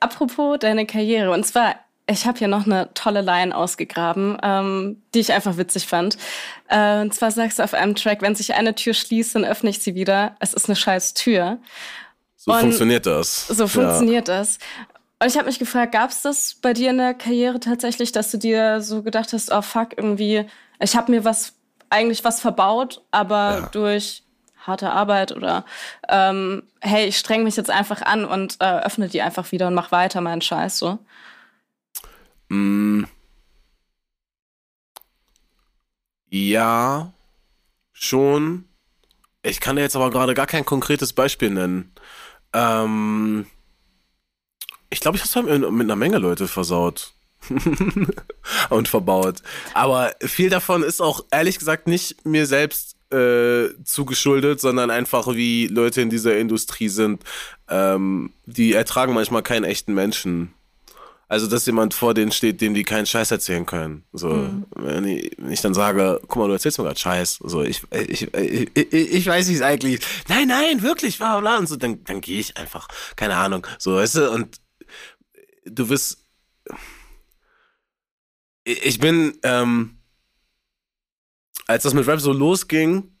[0.00, 1.30] apropos deine Karriere.
[1.30, 1.74] Und zwar
[2.10, 6.18] ich habe hier noch eine tolle Line ausgegraben, ähm, die ich einfach witzig fand.
[6.68, 9.70] Äh, und zwar sagst du auf einem Track, wenn sich eine Tür schließt, dann öffne
[9.70, 10.36] ich sie wieder.
[10.40, 11.58] Es ist eine scheiß Tür.
[12.36, 13.46] So und funktioniert das.
[13.48, 14.38] So funktioniert ja.
[14.38, 14.58] das.
[15.22, 18.30] Und ich habe mich gefragt, gab es das bei dir in der Karriere tatsächlich, dass
[18.30, 20.46] du dir so gedacht hast, oh fuck, irgendwie,
[20.80, 21.52] ich habe mir was
[21.90, 23.68] eigentlich was verbaut, aber ja.
[23.72, 24.22] durch
[24.66, 25.64] harte Arbeit oder
[26.08, 29.74] ähm, hey, ich streng mich jetzt einfach an und äh, öffne die einfach wieder und
[29.74, 30.98] mach weiter meinen Scheiß so.
[32.50, 33.04] Mm.
[36.28, 37.12] Ja,
[37.92, 38.64] schon.
[39.42, 41.92] Ich kann dir jetzt aber gerade gar kein konkretes Beispiel nennen.
[42.52, 43.46] Ähm,
[44.90, 47.14] ich glaube, ich habe es mit, einer Menge Leute versaut.
[48.68, 49.42] und verbaut.
[49.72, 55.66] Aber viel davon ist auch ehrlich gesagt nicht mir selbst äh, zugeschuldet, sondern einfach wie
[55.66, 57.24] Leute in dieser Industrie sind.
[57.68, 60.52] Ähm, die ertragen manchmal keinen echten Menschen.
[61.30, 64.02] Also, dass jemand vor denen steht, dem die keinen Scheiß erzählen können.
[64.12, 64.66] So, mhm.
[64.74, 67.38] wenn, ich, wenn, ich, dann sage, guck mal, du erzählst mir gerade Scheiß.
[67.44, 70.00] So, ich, ich, ich, ich, weiß nicht eigentlich.
[70.26, 71.58] Nein, nein, wirklich, bla bla.
[71.58, 72.88] Und so, dann, dann gehe ich einfach.
[73.14, 73.64] Keine Ahnung.
[73.78, 74.60] So, weißt du, und
[75.66, 76.18] du wirst.
[78.64, 80.00] Ich bin, ähm,
[81.68, 83.16] als das mit Rap so losging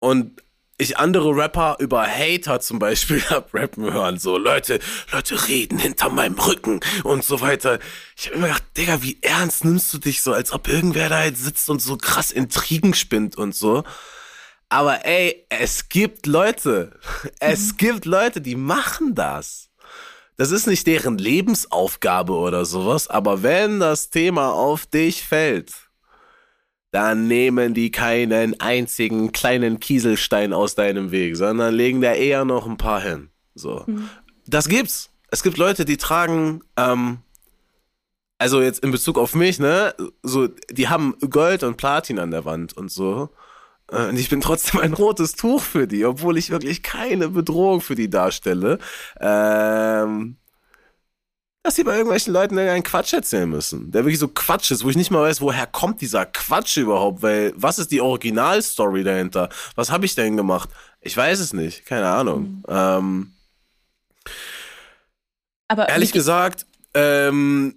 [0.00, 0.42] und
[0.76, 4.80] ich andere Rapper über Hater zum Beispiel hab rappen hören, so Leute,
[5.12, 7.78] Leute reden hinter meinem Rücken und so weiter.
[8.16, 11.24] Ich hab immer gedacht, Digga, wie ernst nimmst du dich so, als ob irgendwer da
[11.24, 13.84] jetzt sitzt und so krass Intrigen spinnt und so.
[14.68, 16.98] Aber ey, es gibt Leute,
[17.40, 17.76] es mhm.
[17.76, 19.70] gibt Leute, die machen das.
[20.36, 25.83] Das ist nicht deren Lebensaufgabe oder sowas, aber wenn das Thema auf dich fällt,
[26.94, 32.68] dann nehmen die keinen einzigen kleinen Kieselstein aus deinem Weg, sondern legen da eher noch
[32.68, 33.30] ein paar hin.
[33.56, 33.82] So.
[33.88, 34.08] Mhm.
[34.46, 35.10] Das gibt's.
[35.28, 37.18] Es gibt Leute, die tragen, ähm,
[38.38, 39.92] also jetzt in Bezug auf mich, ne,
[40.22, 43.30] so, die haben Gold und Platin an der Wand und so.
[43.90, 47.80] Äh, und ich bin trotzdem ein rotes Tuch für die, obwohl ich wirklich keine Bedrohung
[47.80, 48.78] für die darstelle.
[49.18, 50.36] Ähm,
[51.64, 54.90] dass sie bei irgendwelchen Leuten irgendeinen Quatsch erzählen müssen, der wirklich so Quatsch ist, wo
[54.90, 59.48] ich nicht mal weiß, woher kommt dieser Quatsch überhaupt, weil was ist die Originalstory dahinter?
[59.74, 60.68] Was habe ich denn gemacht?
[61.00, 62.42] Ich weiß es nicht, keine Ahnung.
[62.42, 62.64] Mhm.
[62.68, 63.32] Ähm,
[65.66, 67.76] aber ehrlich gesagt, ähm,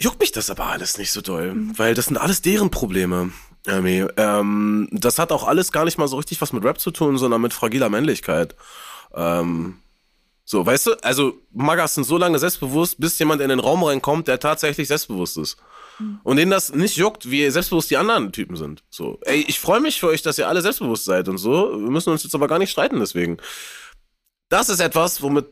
[0.00, 1.78] juckt mich das aber alles nicht so doll, mhm.
[1.78, 3.32] weil das sind alles deren Probleme.
[3.66, 7.18] Ähm, das hat auch alles gar nicht mal so richtig was mit Rap zu tun,
[7.18, 8.56] sondern mit fragiler Männlichkeit.
[9.14, 9.82] Ähm,
[10.48, 14.28] so, weißt du, also Magas sind so lange selbstbewusst, bis jemand in den Raum reinkommt,
[14.28, 15.56] der tatsächlich selbstbewusst ist.
[15.98, 16.20] Mhm.
[16.22, 18.84] Und denen das nicht juckt, wie selbstbewusst die anderen Typen sind.
[18.88, 21.72] So, ey, ich freue mich für euch, dass ihr alle selbstbewusst seid und so.
[21.72, 23.38] Wir müssen uns jetzt aber gar nicht streiten deswegen.
[24.48, 25.46] Das ist etwas, womit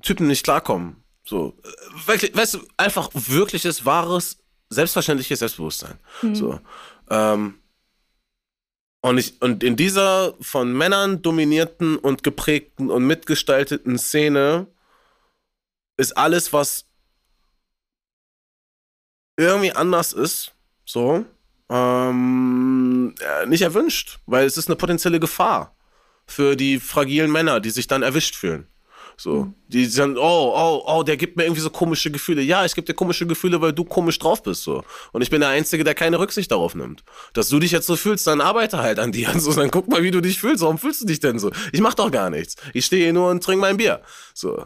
[0.00, 1.02] Typen nicht klarkommen.
[1.24, 1.58] So,
[2.06, 5.98] wirklich, weißt du, einfach wirkliches, wahres, selbstverständliches Selbstbewusstsein.
[6.22, 6.34] Mhm.
[6.36, 6.60] So,
[7.10, 7.59] ähm,
[9.02, 14.66] und, ich, und in dieser von Männern dominierten und geprägten und mitgestalteten Szene
[15.96, 16.86] ist alles, was
[19.36, 20.52] irgendwie anders ist,
[20.84, 21.24] so,
[21.70, 23.14] ähm,
[23.46, 25.76] nicht erwünscht, weil es ist eine potenzielle Gefahr
[26.26, 28.66] für die fragilen Männer, die sich dann erwischt fühlen.
[29.20, 29.54] So, mhm.
[29.68, 32.40] die sagen, oh, oh, oh, der gibt mir irgendwie so komische Gefühle.
[32.40, 34.82] Ja, ich gebe dir komische Gefühle, weil du komisch drauf bist, so.
[35.12, 37.04] Und ich bin der Einzige, der keine Rücksicht darauf nimmt.
[37.34, 39.28] Dass du dich jetzt so fühlst, dann arbeite halt an dir.
[39.38, 40.62] So, dann guck mal, wie du dich fühlst.
[40.62, 41.50] Warum fühlst du dich denn so?
[41.70, 42.56] Ich mach doch gar nichts.
[42.72, 44.00] Ich stehe hier nur und trinke mein Bier.
[44.32, 44.64] So.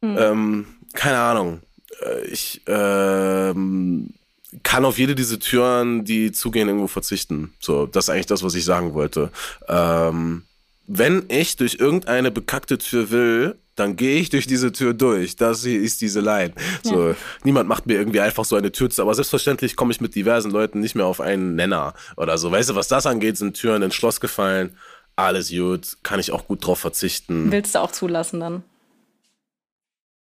[0.00, 0.16] Mhm.
[0.16, 1.60] Ähm, keine Ahnung.
[2.04, 4.14] Äh, ich, ähm,
[4.62, 7.52] kann auf jede diese Türen, die zugehen, irgendwo verzichten.
[7.58, 9.32] So, das ist eigentlich das, was ich sagen wollte.
[9.66, 10.44] Ähm,
[10.86, 15.36] wenn ich durch irgendeine bekackte Tür will, dann gehe ich durch diese Tür durch.
[15.36, 16.52] Das hier ist diese Line.
[16.82, 17.16] So, ja.
[17.44, 20.50] niemand macht mir irgendwie einfach so eine Tür zu, aber selbstverständlich komme ich mit diversen
[20.50, 22.50] Leuten nicht mehr auf einen Nenner oder so.
[22.50, 24.76] Weißt du, was das angeht, sind Türen ins Schloss gefallen.
[25.16, 27.52] Alles gut, kann ich auch gut drauf verzichten.
[27.52, 28.64] Willst du auch zulassen dann?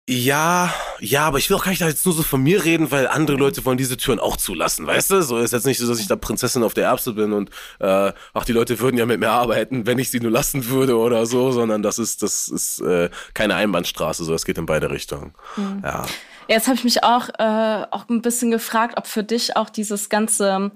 [0.09, 2.91] Ja, ja, aber ich will auch gar nicht da jetzt nur so von mir reden,
[2.91, 5.21] weil andere Leute wollen diese Türen auch zulassen, weißt du?
[5.21, 8.11] So ist jetzt nicht so, dass ich da Prinzessin auf der Erbse bin und äh,
[8.33, 11.25] ach, die Leute würden ja mit mir arbeiten, wenn ich sie nur lassen würde oder
[11.25, 15.33] so, sondern das ist, das ist äh, keine Einbahnstraße, so es geht in beide Richtungen.
[15.55, 15.81] Mhm.
[15.85, 16.05] Ja.
[16.49, 20.09] Jetzt habe ich mich auch, äh, auch ein bisschen gefragt, ob für dich auch dieses
[20.09, 20.71] ganze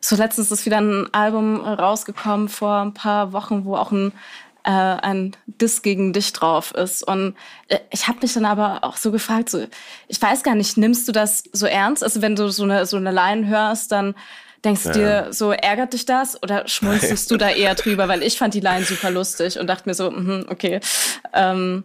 [0.00, 4.12] so letztens ist wieder ein Album rausgekommen vor ein paar Wochen, wo auch ein
[4.64, 7.02] äh, ein Diss gegen dich drauf ist.
[7.06, 7.34] Und
[7.68, 9.66] äh, ich habe mich dann aber auch so gefragt, so,
[10.08, 12.02] ich weiß gar nicht, nimmst du das so ernst?
[12.04, 14.14] Also wenn du so eine, so eine Line hörst, dann
[14.64, 14.94] denkst du ja.
[14.94, 18.08] dir, so ärgert dich das oder schmunzelst du da eher drüber?
[18.08, 20.80] Weil ich fand die Line super lustig und dachte mir so, mh, okay,
[21.32, 21.84] ähm,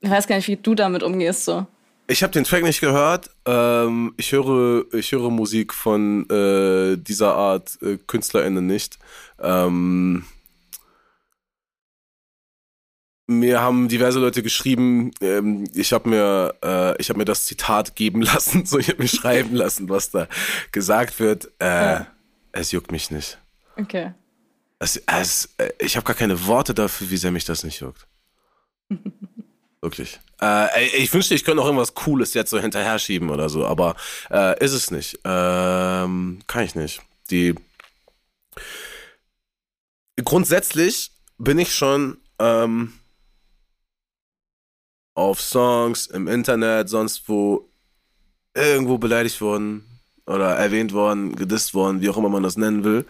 [0.00, 1.66] ich weiß gar nicht, wie du damit umgehst so.
[2.08, 3.30] Ich habe den Track nicht gehört.
[3.46, 8.98] Ähm, ich höre, ich höre Musik von äh, dieser Art äh, KünstlerInnen nicht.
[9.40, 10.24] Ähm,
[13.26, 17.94] mir haben diverse Leute geschrieben, ähm, ich habe mir, äh, ich habe mir das Zitat
[17.96, 20.28] geben lassen, so ich habe mir schreiben lassen, was da
[20.72, 21.50] gesagt wird.
[21.60, 22.06] Äh, ja.
[22.52, 23.38] Es juckt mich nicht.
[23.76, 24.12] Okay.
[24.78, 28.06] Es, es, äh, ich habe gar keine Worte dafür, wie sehr mich das nicht juckt.
[29.80, 30.20] Wirklich.
[30.40, 33.96] Äh, ich wünschte, ich könnte auch irgendwas Cooles jetzt so hinterher schieben oder so, aber
[34.30, 35.18] äh, ist es nicht.
[35.24, 37.00] Ähm, kann ich nicht.
[37.30, 37.54] Die
[40.22, 42.92] grundsätzlich bin ich schon ähm,
[45.14, 47.68] auf Songs, im Internet, sonst wo
[48.54, 49.86] irgendwo beleidigt worden
[50.26, 53.06] oder erwähnt worden, gedisst worden, wie auch immer man das nennen will.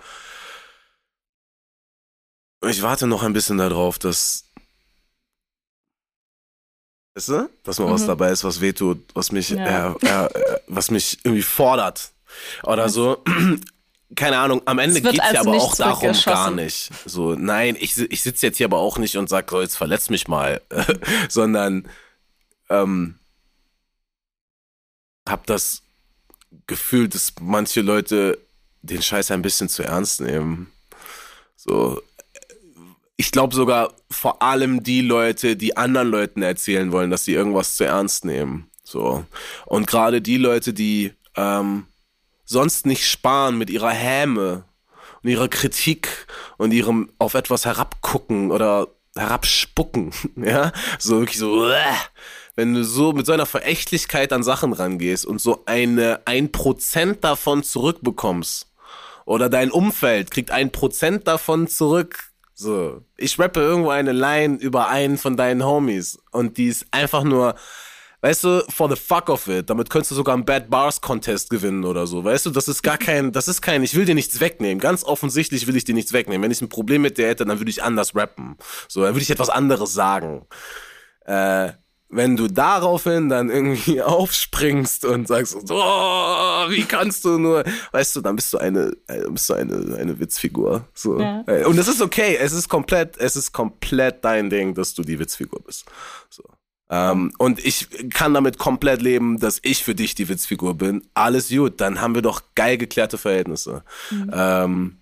[2.65, 4.45] Ich warte noch ein bisschen darauf, dass,
[7.15, 7.93] weißt du, dass mal mhm.
[7.93, 9.95] was dabei ist, was wehtut, was mich, ja.
[9.95, 12.13] äh, äh, was mich irgendwie fordert
[12.63, 13.23] oder so
[14.15, 16.91] keine Ahnung, am Ende geht es also ja aber auch darum gar nicht.
[17.07, 20.11] So, nein, ich, ich sitze jetzt hier aber auch nicht und sage, so, jetzt verletz
[20.11, 20.61] mich mal,
[21.29, 21.89] sondern
[22.69, 23.19] ähm,
[25.29, 25.83] habe das
[26.67, 28.39] Gefühl, dass manche Leute
[28.83, 30.73] den Scheiß ein bisschen zu ernst nehmen.
[31.57, 32.03] So,
[33.17, 37.77] ich glaube sogar vor allem die Leute, die anderen Leuten erzählen wollen, dass sie irgendwas
[37.77, 38.71] zu ernst nehmen.
[38.83, 39.25] So.
[39.67, 41.87] Und gerade die Leute, die ähm,
[42.53, 44.65] sonst nicht sparen mit ihrer Häme
[45.23, 46.27] und ihrer Kritik
[46.59, 51.69] und ihrem auf etwas herabgucken oder herabspucken, ja, so wirklich so,
[52.55, 57.25] wenn du so mit so einer Verächtlichkeit an Sachen rangehst und so eine ein Prozent
[57.25, 58.71] davon zurückbekommst
[59.25, 64.89] oder dein Umfeld kriegt ein Prozent davon zurück, so, ich rappe irgendwo eine Line über
[64.89, 67.55] einen von deinen Homies und die ist einfach nur
[68.23, 69.69] weißt du, for the fuck of it.
[69.69, 72.25] Damit könntest du sogar einen Bad Bars Contest gewinnen oder so.
[72.25, 74.81] Weißt du, das ist gar kein, das ist kein, ich will dir nichts wegnehmen.
[74.81, 76.43] Ganz offensichtlich will ich dir nichts wegnehmen.
[76.43, 78.57] Wenn ich ein Problem mit dir hätte, dann würde ich anders rappen.
[78.89, 80.47] So, dann würde ich etwas anderes sagen.
[81.27, 81.73] Äh,
[82.13, 88.21] wenn du daraufhin dann irgendwie aufspringst und sagst, oh, wie kannst du nur, weißt du,
[88.21, 90.87] dann bist du eine, äh, bist du eine, eine Witzfigur.
[90.95, 91.19] So.
[91.19, 91.43] Ja.
[91.47, 95.03] Äh, und es ist okay, es ist komplett, es ist komplett dein Ding, dass du
[95.03, 95.87] die Witzfigur bist.
[96.29, 96.45] So.
[96.95, 101.03] Ähm, und ich kann damit komplett leben, dass ich für dich die Witzfigur bin.
[101.15, 103.83] Alles gut, dann haben wir doch geil geklärte Verhältnisse.
[104.11, 104.31] Mhm.
[104.35, 104.97] Ähm,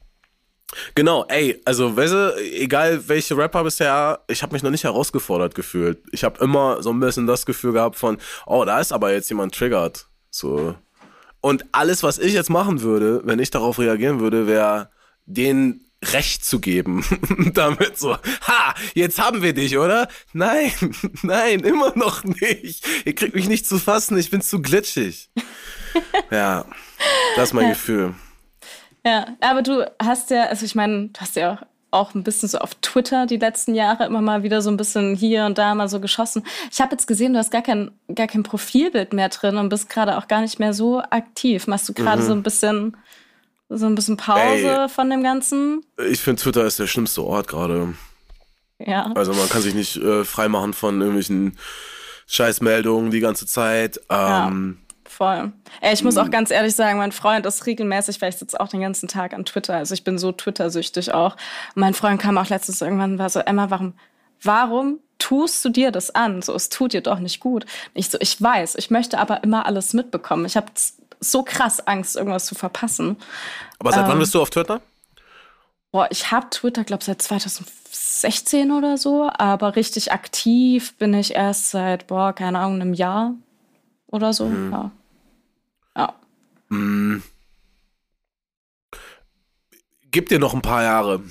[0.95, 5.57] Genau, ey, also weißt du, egal welche Rapper bisher, ich habe mich noch nicht herausgefordert
[5.57, 5.99] gefühlt.
[6.13, 9.29] Ich habe immer so ein bisschen das Gefühl gehabt von, oh, da ist aber jetzt
[9.31, 10.07] jemand triggert.
[10.31, 10.77] So.
[11.41, 14.91] Und alles, was ich jetzt machen würde, wenn ich darauf reagieren würde, wäre
[15.27, 17.05] den Recht zu geben.
[17.55, 20.09] Damit so, ha, jetzt haben wir dich, oder?
[20.33, 20.73] Nein,
[21.23, 22.87] nein, immer noch nicht.
[23.05, 25.31] Ihr kriegt mich nicht zu fassen, ich bin zu glitschig.
[26.31, 26.65] ja,
[27.37, 27.71] das ist mein ja.
[27.71, 28.15] Gefühl.
[29.05, 32.59] Ja, aber du hast ja, also ich meine, du hast ja auch ein bisschen so
[32.59, 35.89] auf Twitter die letzten Jahre immer mal wieder so ein bisschen hier und da mal
[35.89, 36.45] so geschossen.
[36.71, 39.89] Ich habe jetzt gesehen, du hast gar kein, gar kein Profilbild mehr drin und bist
[39.89, 41.67] gerade auch gar nicht mehr so aktiv.
[41.67, 42.27] Machst du gerade mhm.
[42.27, 42.97] so ein bisschen
[43.71, 45.87] So ein bisschen Pause Ey, von dem Ganzen.
[46.11, 47.95] Ich finde, Twitter ist der schlimmste Ort gerade.
[48.79, 49.13] Ja.
[49.15, 51.57] Also man kann sich nicht äh, freimachen von irgendwelchen
[52.27, 53.99] Scheißmeldungen die ganze Zeit.
[54.11, 54.91] Ähm, ja
[55.21, 55.53] voll.
[55.83, 58.69] Ey, ich muss auch ganz ehrlich sagen, mein Freund ist regelmäßig, weil ich sitze auch
[58.69, 59.75] den ganzen Tag an Twitter.
[59.75, 61.35] Also ich bin so Twitter-süchtig auch.
[61.75, 63.93] Und mein Freund kam auch letztens irgendwann war so, Emma, warum,
[64.43, 66.41] warum tust du dir das an?
[66.41, 67.67] So, es tut dir doch nicht gut.
[67.93, 70.47] Ich so, ich weiß, ich möchte aber immer alles mitbekommen.
[70.47, 70.69] Ich habe
[71.21, 73.17] so krass Angst, irgendwas zu verpassen.
[73.79, 74.81] Aber seit ähm, wann bist du auf Twitter?
[75.93, 81.71] Boah, ich habe Twitter, glaube seit 2016 oder so, aber richtig aktiv bin ich erst
[81.71, 83.35] seit, boah, keine Ahnung, einem Jahr
[84.07, 84.47] oder so.
[84.47, 84.73] Mhm.
[84.73, 84.91] Ja.
[85.97, 86.15] Ja.
[86.69, 87.23] Mm.
[90.13, 91.23] Gib dir noch ein paar Jahre.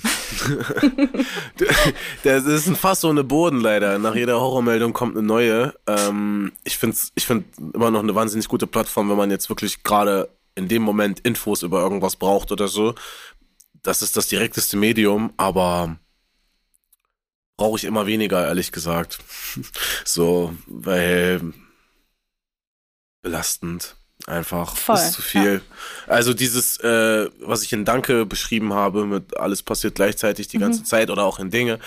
[2.23, 3.99] das ist fast so eine Boden leider.
[3.99, 5.73] Nach jeder Horrormeldung kommt eine neue.
[5.87, 9.83] Ähm, ich finde ich find immer noch eine wahnsinnig gute Plattform, wenn man jetzt wirklich
[9.83, 12.95] gerade in dem Moment Infos über irgendwas braucht oder so.
[13.81, 15.97] Das ist das direkteste Medium, aber
[17.57, 19.19] brauche ich immer weniger, ehrlich gesagt.
[20.05, 21.53] so, weil
[23.21, 23.98] belastend.
[24.29, 24.75] Einfach.
[24.75, 25.55] Voll, ist zu viel.
[25.55, 26.13] Ja.
[26.13, 30.81] Also dieses, äh, was ich in Danke beschrieben habe, mit alles passiert gleichzeitig die ganze
[30.81, 30.85] mhm.
[30.85, 31.79] Zeit oder auch in Dinge,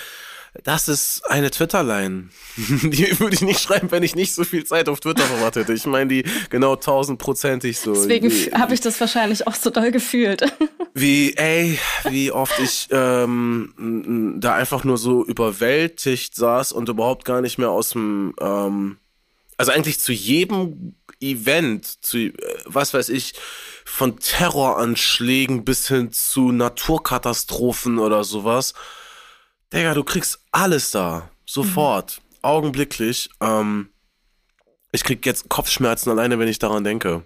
[0.64, 2.28] das ist eine Twitter-Line.
[2.57, 5.72] die würde ich nicht schreiben, wenn ich nicht so viel Zeit auf Twitter verbracht hätte.
[5.72, 7.95] Ich meine die genau tausendprozentig so.
[7.95, 10.43] Deswegen habe ich das wahrscheinlich auch so doll gefühlt.
[10.95, 11.78] wie, ey,
[12.11, 17.70] wie oft ich ähm, da einfach nur so überwältigt saß und überhaupt gar nicht mehr
[17.70, 18.99] aus dem, ähm,
[19.57, 22.32] also eigentlich zu jedem Event, zu, äh,
[22.64, 23.34] was weiß ich,
[23.84, 28.74] von Terroranschlägen bis hin zu Naturkatastrophen oder sowas.
[29.72, 31.30] Digga, du kriegst alles da.
[31.46, 32.18] Sofort.
[32.18, 32.38] Mhm.
[32.42, 33.30] Augenblicklich.
[33.40, 33.91] Ähm,
[34.95, 37.22] ich krieg jetzt Kopfschmerzen alleine, wenn ich daran denke.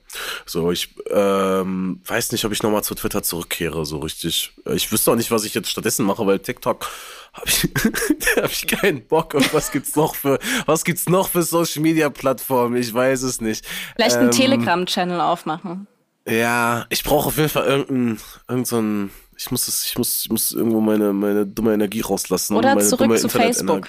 [0.47, 4.53] So, ich ähm, weiß nicht, ob ich nochmal zu Twitter zurückkehre, so richtig.
[4.67, 6.89] Ich wüsste auch nicht, was ich jetzt stattdessen mache, weil TikTok
[7.33, 7.65] habe ich,
[8.37, 9.35] hab ich keinen Bock.
[9.35, 12.77] Und was gibt's noch für, was gibt's noch für Social Media Plattformen?
[12.77, 13.67] Ich weiß es nicht.
[13.97, 15.89] Vielleicht einen ähm, Telegram-Channel aufmachen.
[16.29, 20.53] Ja, ich brauche auf jeden Fall irgendeinen, irgendein, ich muss es, ich muss, ich muss
[20.53, 22.57] irgendwo meine, meine dumme Energie rauslassen.
[22.57, 23.89] Oder zurück zu Facebook.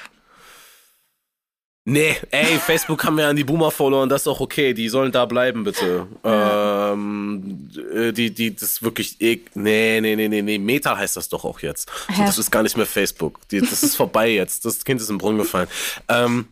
[1.89, 5.13] Nee, ey, Facebook haben wir an die Boomer verloren, das ist auch okay, die sollen
[5.13, 6.05] da bleiben, bitte.
[6.21, 11.29] Ähm, äh, die, die, das ist wirklich, nee, nee, nee, nee, nee, Meta heißt das
[11.29, 11.89] doch auch jetzt.
[12.13, 13.39] So, das ist gar nicht mehr Facebook.
[13.47, 14.65] Die, das ist vorbei jetzt.
[14.65, 15.69] Das Kind ist im Brunnen gefallen.
[16.09, 16.49] Ähm,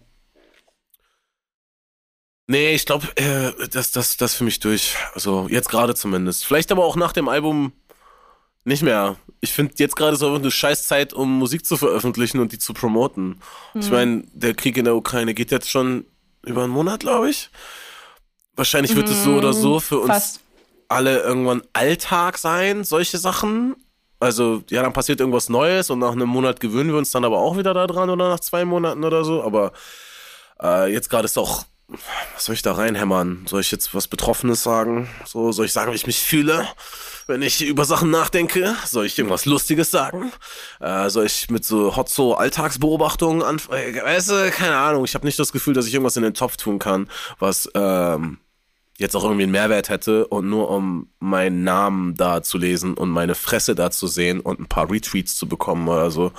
[2.48, 4.96] nee, ich glaube, äh, das, das, das für mich durch.
[5.16, 6.46] Also, jetzt gerade zumindest.
[6.46, 7.74] Vielleicht aber auch nach dem Album
[8.64, 9.18] nicht mehr.
[9.46, 13.40] Ich finde jetzt gerade so eine Scheißzeit, um Musik zu veröffentlichen und die zu promoten.
[13.76, 13.80] Mhm.
[13.80, 16.06] Ich meine, der Krieg in der Ukraine geht jetzt schon
[16.44, 17.52] über einen Monat, glaube ich.
[18.56, 19.14] Wahrscheinlich wird mhm.
[19.14, 20.40] es so oder so für uns Fast.
[20.88, 23.76] alle irgendwann Alltag sein, solche Sachen.
[24.20, 27.38] Also, ja, dann passiert irgendwas Neues und nach einem Monat gewöhnen wir uns dann aber
[27.38, 29.44] auch wieder daran oder nach zwei Monaten oder so.
[29.44, 29.74] Aber
[30.60, 33.46] äh, jetzt gerade ist auch was soll ich da reinhämmern?
[33.48, 35.08] Soll ich jetzt was Betroffenes sagen?
[35.26, 36.68] So, soll ich sagen, wie ich mich fühle,
[37.28, 38.76] wenn ich über Sachen nachdenke?
[38.86, 40.32] Soll ich irgendwas Lustiges sagen?
[40.80, 43.96] Äh, soll ich mit so Hot so Alltagsbeobachtungen anfangen?
[43.96, 45.06] Weißt du, keine Ahnung.
[45.06, 47.08] Ich habe nicht das Gefühl, dass ich irgendwas in den Topf tun kann,
[47.38, 48.40] was ähm,
[48.98, 53.10] jetzt auch irgendwie einen Mehrwert hätte und nur um meinen Namen da zu lesen und
[53.10, 56.32] meine Fresse da zu sehen und ein paar Retweets zu bekommen oder so.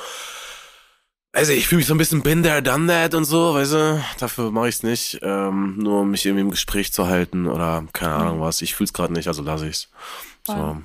[1.37, 4.05] Also ich fühle mich so ein bisschen bin there, done that und so, weißt du,
[4.19, 7.85] dafür mache ich es nicht, ähm, nur um mich irgendwie im Gespräch zu halten oder
[7.93, 8.63] keine Ahnung was.
[8.63, 9.91] Ich fühle es gerade nicht, also lasse ich's.
[10.47, 10.79] So,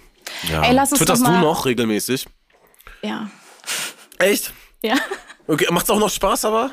[0.49, 0.63] ja.
[0.63, 2.27] Ey, lass uns Twitterst du noch regelmäßig?
[3.01, 3.29] Ja.
[4.19, 4.51] Echt?
[4.81, 4.95] Ja.
[5.47, 6.71] Okay, macht's auch noch Spaß, aber?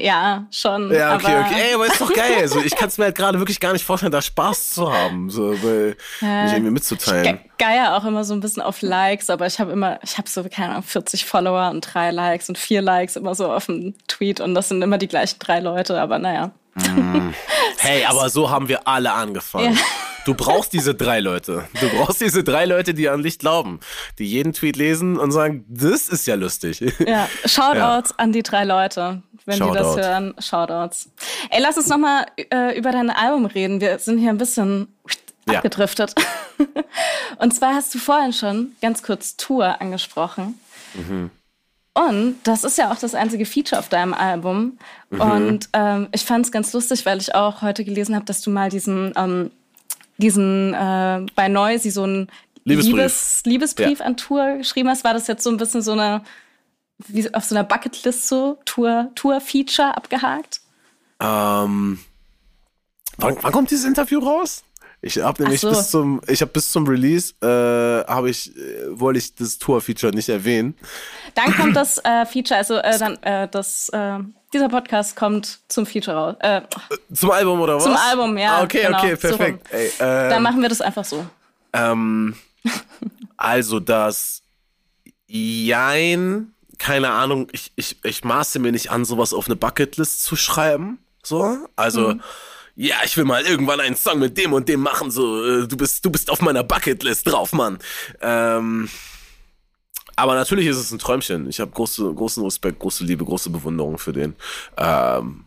[0.00, 0.92] Ja, schon.
[0.92, 1.60] Ja, okay, aber okay.
[1.68, 2.36] Ey, aber ist doch geil.
[2.40, 5.30] Also, ich kann es mir halt gerade wirklich gar nicht vorstellen, da Spaß zu haben,
[5.30, 7.40] so, weil äh, mich irgendwie mitzuteilen.
[7.44, 10.28] Ich geier auch immer so ein bisschen auf Likes, aber ich habe immer, ich habe
[10.28, 13.94] so, keine Ahnung, 40 Follower und drei Likes und vier Likes immer so auf dem
[14.06, 16.52] Tweet und das sind immer die gleichen drei Leute, aber naja.
[16.86, 17.34] Mm.
[17.78, 19.74] Hey, aber so haben wir alle angefangen.
[19.74, 19.80] Ja.
[20.28, 21.66] Du brauchst diese drei Leute.
[21.80, 23.80] Du brauchst diese drei Leute, die an dich glauben,
[24.18, 26.80] die jeden Tweet lesen und sagen, das ist ja lustig.
[26.98, 28.16] Ja, Shoutouts ja.
[28.18, 29.72] an die drei Leute, wenn Shoutout.
[29.72, 30.34] die das hören.
[30.38, 31.08] Shoutouts.
[31.48, 33.80] Ey, lass uns nochmal äh, über dein Album reden.
[33.80, 34.88] Wir sind hier ein bisschen
[35.48, 35.54] ja.
[35.56, 36.14] abgedriftet.
[37.38, 40.60] und zwar hast du vorhin schon ganz kurz Tour angesprochen.
[40.92, 41.30] Mhm.
[41.94, 44.78] Und das ist ja auch das einzige Feature auf deinem Album.
[45.10, 45.20] Mhm.
[45.20, 48.50] Und ähm, ich fand es ganz lustig, weil ich auch heute gelesen habe, dass du
[48.50, 49.50] mal diesen ähm,
[50.18, 52.28] diesen äh, bei Noisy so einen
[52.64, 54.04] Liebesbrief, Liebes, Liebesbrief ja.
[54.04, 56.22] an Tour geschrieben hast, war das jetzt so ein bisschen so eine,
[57.06, 60.60] wie auf so einer Bucketlist so, Tour, Tour-Feature abgehakt?
[61.20, 61.98] Ähm,
[63.16, 64.64] wann, wann kommt dieses Interview raus?
[65.00, 65.68] Ich habe nämlich so.
[65.68, 70.12] bis zum, ich habe bis zum Release, äh, habe ich, äh, wollte ich das Tour-Feature
[70.12, 70.76] nicht erwähnen.
[71.34, 74.18] Dann kommt das äh, Feature, also äh, dann äh, das, äh,
[74.52, 76.36] dieser Podcast kommt zum Feature raus.
[76.40, 76.62] Äh,
[77.14, 77.84] zum Album oder was?
[77.84, 78.56] Zum Album, ja.
[78.56, 79.68] Ah, okay, genau, okay, perfekt.
[79.70, 81.24] So Ey, ähm, dann machen wir das einfach so.
[81.72, 82.34] Ähm,
[83.36, 84.42] also das
[85.28, 90.34] Jein, keine Ahnung, ich, ich, ich maße mir nicht an, sowas auf eine Bucketlist zu
[90.34, 90.98] schreiben.
[91.22, 92.14] So, also.
[92.14, 92.22] Mhm
[92.78, 95.76] ja, ich will mal irgendwann einen Song mit dem und dem machen, so, äh, du
[95.76, 97.78] bist, du bist auf meiner Bucketlist drauf, Mann.
[98.20, 98.88] Ähm,
[100.14, 101.48] aber natürlich ist es ein Träumchen.
[101.48, 104.36] Ich habe große, großen Respekt, große Liebe, große Bewunderung für den.
[104.76, 105.44] Ähm,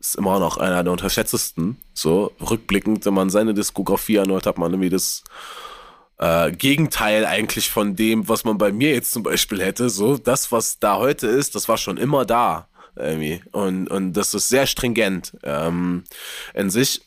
[0.00, 1.76] ist immer noch einer der unterschätztesten.
[1.92, 5.24] So, rückblickend, wenn man seine Diskografie anhört, hat man irgendwie das
[6.16, 9.90] äh, Gegenteil eigentlich von dem, was man bei mir jetzt zum Beispiel hätte.
[9.90, 12.66] So, das, was da heute ist, das war schon immer da
[12.96, 13.42] irgendwie.
[13.52, 16.04] Und, und das ist sehr stringent ähm,
[16.54, 17.02] in sich.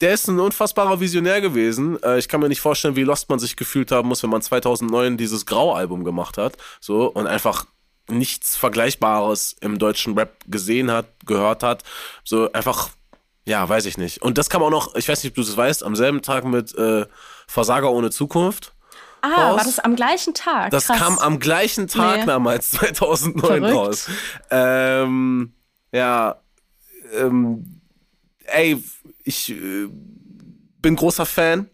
[0.00, 2.00] Der ist ein unfassbarer Visionär gewesen.
[2.02, 4.42] Äh, ich kann mir nicht vorstellen, wie lost man sich gefühlt haben muss, wenn man
[4.42, 6.56] 2009 dieses Grau-Album gemacht hat.
[6.80, 7.66] So, und einfach
[8.08, 11.82] nichts Vergleichbares im deutschen Rap gesehen hat, gehört hat.
[12.24, 12.90] So einfach,
[13.44, 14.22] ja, weiß ich nicht.
[14.22, 16.44] Und das kam auch noch, ich weiß nicht, ob du das weißt, am selben Tag
[16.44, 17.06] mit äh,
[17.46, 18.72] Versager ohne Zukunft.
[19.20, 19.58] Ah, raus.
[19.58, 20.70] war das am gleichen Tag?
[20.70, 20.98] Das Krass.
[20.98, 22.26] kam am gleichen Tag nee.
[22.26, 23.74] damals, 2009 Verrückt.
[23.74, 24.10] raus.
[24.50, 25.52] Ähm,
[25.92, 26.36] ja,
[27.14, 27.80] ähm,
[28.44, 28.82] ey,
[29.24, 29.88] ich äh,
[30.80, 31.68] bin großer Fan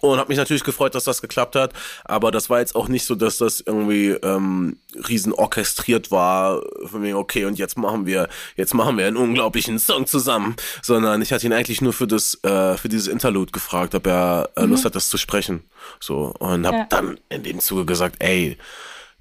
[0.00, 1.72] und habe mich natürlich gefreut, dass das geklappt hat.
[2.04, 4.78] Aber das war jetzt auch nicht so, dass das irgendwie ähm,
[5.08, 6.62] riesen orchestriert war.
[6.84, 10.56] Von mir, okay, und jetzt machen wir, jetzt machen wir einen unglaublichen Song zusammen.
[10.82, 14.50] Sondern ich hatte ihn eigentlich nur für das, äh, für dieses Interlude gefragt, ob er
[14.56, 14.86] äh, Lust mhm.
[14.86, 15.62] hat, das zu sprechen.
[16.00, 16.86] So und habe ja.
[16.88, 18.56] dann in dem Zuge gesagt, ey,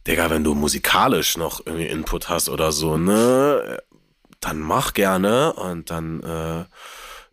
[0.07, 3.79] Digga, wenn du musikalisch noch irgendwie Input hast oder so, ne,
[4.39, 6.65] dann mach gerne und dann äh,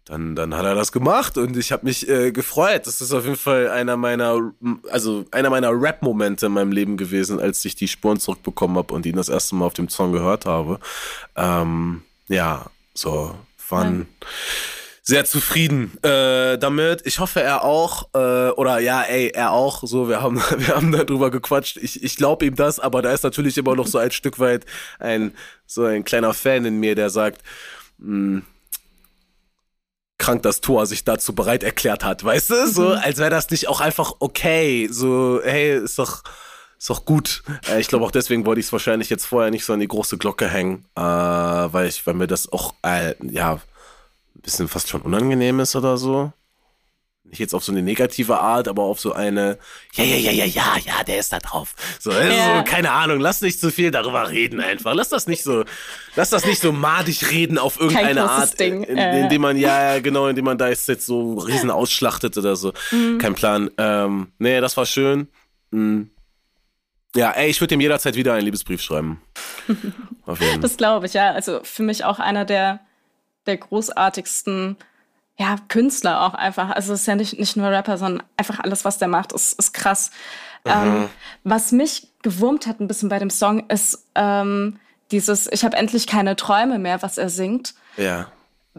[0.06, 2.86] dann, dann hat er das gemacht und ich habe mich äh, gefreut.
[2.86, 4.52] Das ist auf jeden Fall einer meiner,
[4.88, 9.04] also einer meiner Rap-Momente in meinem Leben gewesen, als ich die Spuren zurückbekommen habe und
[9.04, 10.78] ihn das erste Mal auf dem Song gehört habe.
[11.34, 13.34] Ähm, ja, so
[13.68, 14.28] waren ja.
[15.02, 17.02] sehr zufrieden äh, damit.
[17.04, 19.82] Ich hoffe, er auch äh, oder ja, ey, er auch.
[19.82, 21.78] So, wir haben wir haben darüber gequatscht.
[21.78, 24.66] Ich, ich glaube ihm das, aber da ist natürlich immer noch so ein Stück weit
[25.00, 25.32] ein
[25.66, 27.42] so ein kleiner Fan in mir, der sagt.
[27.98, 28.42] Mh,
[30.26, 32.66] krank, dass Thor sich dazu bereit erklärt hat, weißt du?
[32.66, 32.98] So, mhm.
[33.00, 34.88] als wäre das nicht auch einfach okay.
[34.90, 36.24] So, hey, ist doch,
[36.76, 37.44] ist doch gut.
[37.68, 39.86] Äh, ich glaube auch deswegen wollte ich es wahrscheinlich jetzt vorher nicht so an die
[39.86, 44.88] große Glocke hängen, äh, weil ich, weil mir das auch, äh, ja, ein bisschen fast
[44.88, 46.32] schon unangenehm ist oder so
[47.30, 49.58] nicht jetzt auf so eine negative Art, aber auf so eine,
[49.94, 51.74] ja, ja, ja, ja, ja, ja, der ist da drauf.
[51.98, 52.58] So, ja.
[52.58, 54.94] so, keine Ahnung, lass nicht zu viel darüber reden einfach.
[54.94, 55.64] Lass das nicht so,
[56.14, 58.82] lass das nicht so madig reden auf irgendeine Art, Ding.
[58.84, 62.36] In, in, indem man, ja, ja, genau, indem man da jetzt, jetzt so riesen ausschlachtet
[62.38, 62.72] oder so.
[62.90, 63.18] Mhm.
[63.18, 63.70] Kein Plan.
[63.78, 65.28] Ähm, nee, das war schön.
[65.70, 66.10] Mhm.
[67.14, 69.22] Ja, ey, ich würde ihm jederzeit wieder einen Liebesbrief schreiben.
[70.60, 71.32] das glaube ich, ja.
[71.32, 72.80] Also für mich auch einer der,
[73.46, 74.76] der großartigsten
[75.38, 76.70] ja, Künstler auch einfach.
[76.70, 79.58] Also es ist ja nicht, nicht nur Rapper, sondern einfach alles, was der macht, ist,
[79.58, 80.10] ist krass.
[80.64, 81.08] Ähm,
[81.44, 84.80] was mich gewurmt hat ein bisschen bei dem Song ist ähm,
[85.12, 87.74] dieses Ich habe endlich keine Träume mehr, was er singt.
[87.96, 88.32] Ja.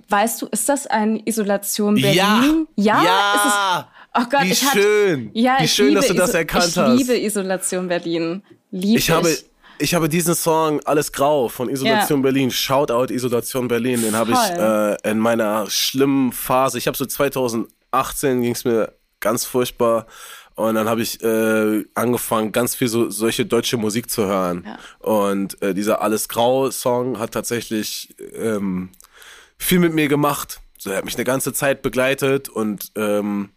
[0.09, 2.67] Weißt du, ist das ein Isolation Berlin?
[2.75, 3.01] Ja.
[3.01, 3.03] Ja.
[3.03, 3.33] ja.
[3.35, 5.27] Ist es, oh Gott, Wie ich schön.
[5.27, 6.93] Hatte, ja, Wie schön, dass du das erkannt ich hast.
[6.93, 8.43] Ich liebe Isolation Berlin.
[8.69, 9.09] Liebe ich.
[9.09, 9.35] Habe,
[9.79, 12.23] ich habe diesen Song Alles Grau von Isolation ja.
[12.23, 17.05] Berlin, Shoutout Isolation Berlin, den habe ich äh, in meiner schlimmen Phase, ich habe so
[17.05, 20.07] 2018 ging es mir ganz furchtbar
[20.55, 24.65] und dann habe ich äh, angefangen, ganz viel so solche deutsche Musik zu hören.
[24.65, 25.07] Ja.
[25.07, 28.89] Und äh, dieser Alles Grau-Song hat tatsächlich ähm,
[29.59, 30.59] viel mit mir gemacht.
[30.79, 33.49] So, er hat mich eine ganze Zeit begleitet und ähm,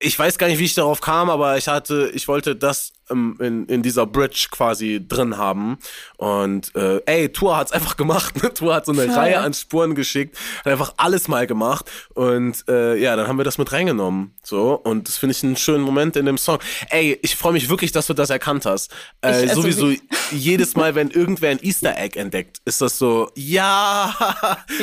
[0.00, 3.36] ich weiß gar nicht, wie ich darauf kam, aber ich hatte, ich wollte das ähm,
[3.40, 5.78] in, in dieser Bridge quasi drin haben.
[6.16, 8.42] Und äh, ey, Tour hat's einfach gemacht.
[8.42, 8.54] Ne?
[8.54, 9.14] Tour hat so eine Voll.
[9.14, 11.90] Reihe an Spuren geschickt, hat einfach alles mal gemacht.
[12.14, 14.34] Und äh, ja, dann haben wir das mit reingenommen.
[14.44, 16.58] So, und das finde ich einen schönen Moment in dem Song.
[16.90, 18.92] Ey, ich freue mich wirklich, dass du das erkannt hast.
[19.20, 19.92] Äh, ich, also sowieso
[20.30, 24.14] jedes Mal, wenn irgendwer ein Easter Egg entdeckt, ist das so, ja,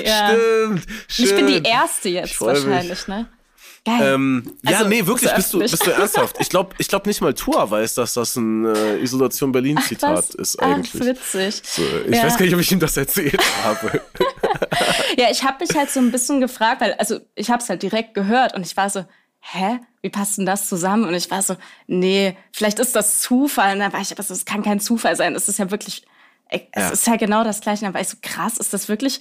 [0.03, 0.30] ja.
[0.30, 1.30] stimmt, stimmt.
[1.30, 3.07] Ich bin die Erste jetzt wahrscheinlich, mich.
[3.07, 3.30] ne?
[3.88, 6.38] Ähm, also, ja, nee, wirklich, bist du, bist du ernsthaft?
[6.40, 10.60] Ich glaube ich glaub nicht mal Tua weiß, dass das ein äh, Isolation Berlin-Zitat ist
[10.62, 11.02] eigentlich.
[11.02, 11.62] Ach, witzig.
[11.64, 12.24] So, ich ja.
[12.24, 14.02] weiß gar nicht, ob ich ihm das erzählt habe.
[15.18, 17.84] ja, ich habe mich halt so ein bisschen gefragt, weil, also ich habe es halt
[17.84, 19.06] direkt gehört und ich war so,
[19.40, 19.80] hä?
[20.02, 21.06] Wie passt denn das zusammen?
[21.06, 21.56] Und ich war so,
[21.88, 23.74] nee, vielleicht ist das Zufall.
[23.74, 25.36] Und dann war ich, aber es kann kein Zufall sein.
[25.36, 26.06] Es ist ja wirklich,
[26.50, 26.90] es ja.
[26.90, 27.82] ist ja genau das Gleiche.
[27.82, 29.20] Und dann war ich so, krass, ist das wirklich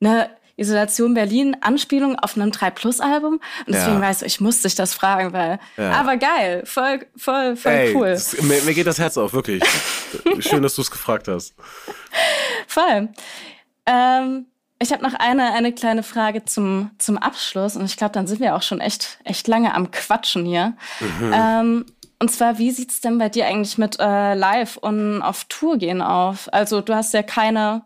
[0.00, 3.40] eine Isolation Berlin, Anspielung auf einem 3 Plus Album.
[3.66, 4.02] Und deswegen ja.
[4.02, 5.92] weiß ich, ich muss dich das fragen, weil, ja.
[5.92, 8.10] aber geil, voll, voll, voll Ey, cool.
[8.10, 9.62] Das, mir, mir, geht das Herz auf, wirklich.
[10.40, 11.54] Schön, dass du es gefragt hast.
[12.66, 13.08] Voll.
[13.86, 14.46] Ähm,
[14.78, 18.40] ich habe noch eine, eine kleine Frage zum, zum Abschluss und ich glaube, dann sind
[18.40, 20.74] wir auch schon echt, echt lange am Quatschen hier.
[21.00, 21.32] Mhm.
[21.32, 21.86] Ähm,
[22.18, 25.78] und zwar, wie sieht es denn bei dir eigentlich mit äh, Live und auf Tour
[25.78, 26.48] gehen auf?
[26.52, 27.82] Also du hast ja keine,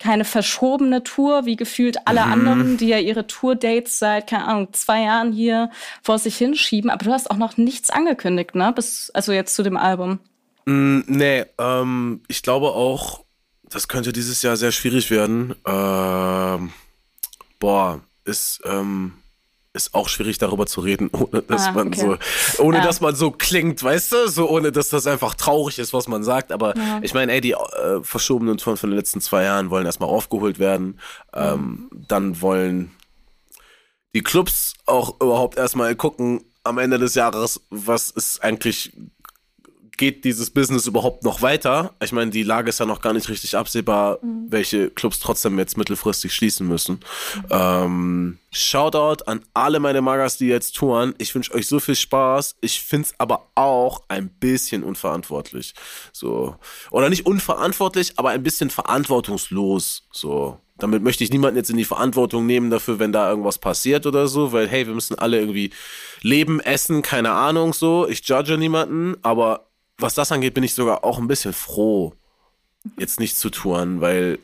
[0.00, 2.32] keine verschobene Tour, wie gefühlt alle mhm.
[2.32, 5.70] anderen, die ja ihre Tour-Dates seit, keine Ahnung, zwei Jahren hier
[6.02, 6.90] vor sich hinschieben.
[6.90, 8.72] Aber du hast auch noch nichts angekündigt, ne?
[8.74, 10.18] Bis, also jetzt zu dem Album.
[10.64, 13.24] Mm, nee, ähm, ich glaube auch,
[13.68, 15.54] das könnte dieses Jahr sehr schwierig werden.
[15.66, 16.72] Ähm,
[17.58, 19.12] boah, ist, ähm,
[19.72, 22.16] ist auch schwierig darüber zu reden, ohne dass ah, man okay.
[22.56, 22.84] so, ohne ja.
[22.84, 26.24] dass man so klingt, weißt du, so ohne dass das einfach traurig ist, was man
[26.24, 26.52] sagt.
[26.52, 27.00] Aber ja.
[27.02, 30.58] ich meine, ey, die äh, verschobenen Touren von den letzten zwei Jahren wollen erstmal aufgeholt
[30.58, 30.98] werden.
[31.32, 32.04] Ähm, mhm.
[32.08, 32.90] Dann wollen
[34.14, 38.92] die Clubs auch überhaupt erstmal gucken am Ende des Jahres, was ist eigentlich
[40.00, 41.94] geht dieses Business überhaupt noch weiter?
[42.02, 44.46] Ich meine, die Lage ist ja noch gar nicht richtig absehbar, mhm.
[44.48, 47.00] welche Clubs trotzdem jetzt mittelfristig schließen müssen.
[47.34, 47.42] Mhm.
[47.50, 51.14] Ähm, Shoutout an alle meine Magas, die jetzt touren.
[51.18, 52.56] Ich wünsche euch so viel Spaß.
[52.62, 55.74] Ich finde es aber auch ein bisschen unverantwortlich.
[56.12, 56.56] So.
[56.90, 60.08] Oder nicht unverantwortlich, aber ein bisschen verantwortungslos.
[60.12, 60.58] So.
[60.78, 64.28] Damit möchte ich niemanden jetzt in die Verantwortung nehmen dafür, wenn da irgendwas passiert oder
[64.28, 65.72] so, weil hey, wir müssen alle irgendwie
[66.22, 68.08] leben, essen, keine Ahnung so.
[68.08, 69.69] Ich judge niemanden, aber
[70.00, 72.14] was das angeht, bin ich sogar auch ein bisschen froh,
[72.98, 74.38] jetzt nicht zu touren, weil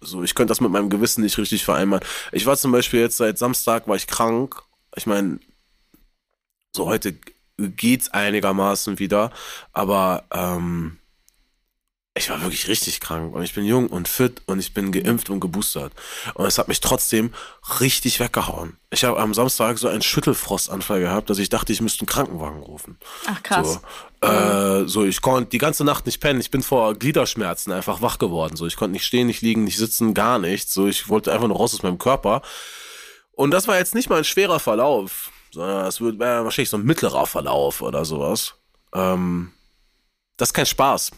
[0.00, 2.06] so, ich könnte das mit meinem Gewissen nicht richtig vereinbaren.
[2.32, 4.62] Ich war zum Beispiel jetzt seit Samstag, war ich krank.
[4.96, 5.40] Ich meine,
[6.74, 7.16] so heute
[7.58, 9.30] geht's einigermaßen wieder,
[9.72, 10.99] aber ähm,
[12.16, 15.30] ich war wirklich richtig krank und ich bin jung und fit und ich bin geimpft
[15.30, 15.92] und geboostert.
[16.34, 17.32] Und es hat mich trotzdem
[17.78, 18.76] richtig weggehauen.
[18.90, 22.62] Ich habe am Samstag so einen Schüttelfrostanfall gehabt, dass ich dachte, ich müsste einen Krankenwagen
[22.62, 22.98] rufen.
[23.26, 23.80] Ach krass.
[24.20, 26.40] So, äh, so ich konnte die ganze Nacht nicht pennen.
[26.40, 28.56] Ich bin vor Gliederschmerzen einfach wach geworden.
[28.56, 30.74] So, ich konnte nicht stehen, nicht liegen, nicht sitzen, gar nichts.
[30.74, 32.42] So, ich wollte einfach nur raus aus meinem Körper.
[33.30, 36.84] Und das war jetzt nicht mal ein schwerer Verlauf, sondern es wird wahrscheinlich so ein
[36.84, 38.56] mittlerer Verlauf oder sowas.
[38.92, 39.52] Ähm,
[40.36, 41.12] das ist kein Spaß.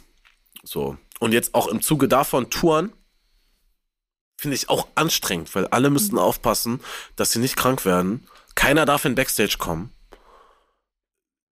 [0.62, 0.96] So.
[1.20, 2.92] Und jetzt auch im Zuge davon Touren
[4.36, 6.22] finde ich auch anstrengend, weil alle müssten mhm.
[6.22, 6.80] aufpassen,
[7.16, 8.26] dass sie nicht krank werden.
[8.54, 9.92] Keiner darf in Backstage kommen.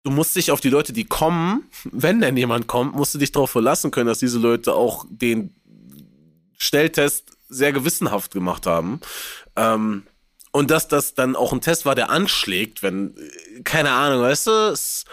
[0.05, 3.33] Du musst dich auf die Leute, die kommen, wenn denn jemand kommt, musst du dich
[3.33, 5.55] darauf verlassen können, dass diese Leute auch den
[6.57, 9.01] Stelltest sehr gewissenhaft gemacht haben.
[9.57, 10.05] Ähm,
[10.53, 13.15] und dass das dann auch ein Test war, der anschlägt, wenn,
[13.65, 15.05] keine Ahnung, weißt du, es,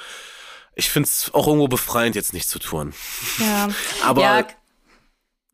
[0.76, 2.94] ich finde es auch irgendwo befreiend, jetzt nicht zu touren.
[3.40, 3.70] Ja.
[4.04, 4.48] aber ja.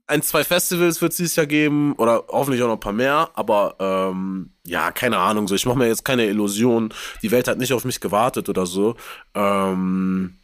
[0.07, 3.29] ein, zwei Festivals wird es dieses Jahr geben oder hoffentlich auch noch ein paar mehr,
[3.33, 5.47] aber ähm, ja, keine Ahnung.
[5.47, 6.93] So, ich mache mir jetzt keine Illusion.
[7.21, 8.95] Die Welt hat nicht auf mich gewartet oder so.
[9.33, 10.39] Ähm,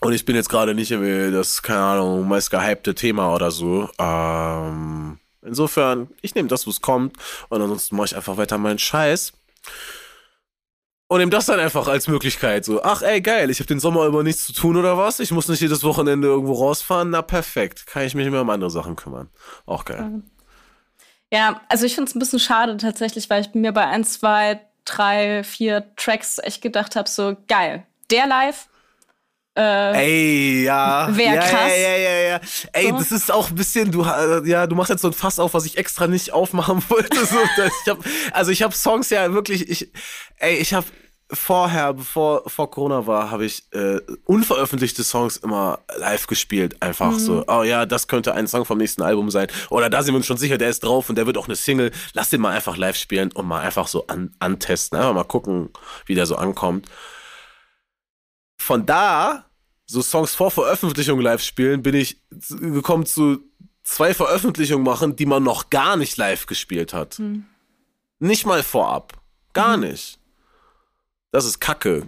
[0.00, 3.90] und ich bin jetzt gerade nicht irgendwie das, keine Ahnung, meist gehypte Thema oder so.
[3.98, 7.16] Ähm, insofern, ich nehme das, was kommt.
[7.50, 9.32] Und ansonsten mache ich einfach weiter meinen Scheiß.
[11.10, 12.64] Und nimm das dann einfach als Möglichkeit.
[12.64, 15.18] So, ach ey, geil, ich habe den Sommer über nichts zu tun oder was?
[15.18, 17.10] Ich muss nicht jedes Wochenende irgendwo rausfahren.
[17.10, 19.28] Na perfekt, kann ich mich mehr um andere Sachen kümmern.
[19.66, 20.22] Auch geil.
[21.32, 24.60] Ja, also ich finde es ein bisschen schade tatsächlich, weil ich mir bei ein, zwei,
[24.84, 28.68] drei, vier Tracks echt gedacht habe, so geil, der live,
[29.60, 31.08] äh, Ey, ja.
[31.14, 31.70] Wäre ja, krass.
[31.70, 32.40] Ja, ja, ja, ja.
[32.72, 32.98] Ey, so.
[32.98, 35.66] das ist auch ein bisschen, du, ja, du machst jetzt so ein Fass auf, was
[35.66, 37.24] ich extra nicht aufmachen wollte.
[37.26, 37.36] So,
[37.82, 37.98] ich hab,
[38.32, 39.92] also ich habe Songs ja wirklich, ich,
[40.38, 40.86] ey, ich habe
[41.32, 46.82] vorher, bevor vor Corona war, habe ich äh, unveröffentlichte Songs immer live gespielt.
[46.82, 47.18] Einfach mhm.
[47.18, 49.48] so, oh ja, das könnte ein Song vom nächsten Album sein.
[49.68, 51.56] Oder da sind wir uns schon sicher, der ist drauf und der wird auch eine
[51.56, 51.92] Single.
[52.14, 54.96] Lass den mal einfach live spielen und mal einfach so an, antesten.
[54.96, 55.70] Einfach mal gucken,
[56.06, 56.88] wie der so ankommt.
[58.58, 59.49] Von da,
[59.90, 62.18] so Songs vor Veröffentlichung live spielen, bin ich
[62.48, 63.40] gekommen zu
[63.82, 67.18] zwei Veröffentlichungen machen, die man noch gar nicht live gespielt hat.
[67.18, 67.46] Mhm.
[68.20, 69.20] Nicht mal vorab.
[69.52, 69.88] Gar mhm.
[69.88, 70.19] nicht
[71.32, 72.02] das ist Kacke.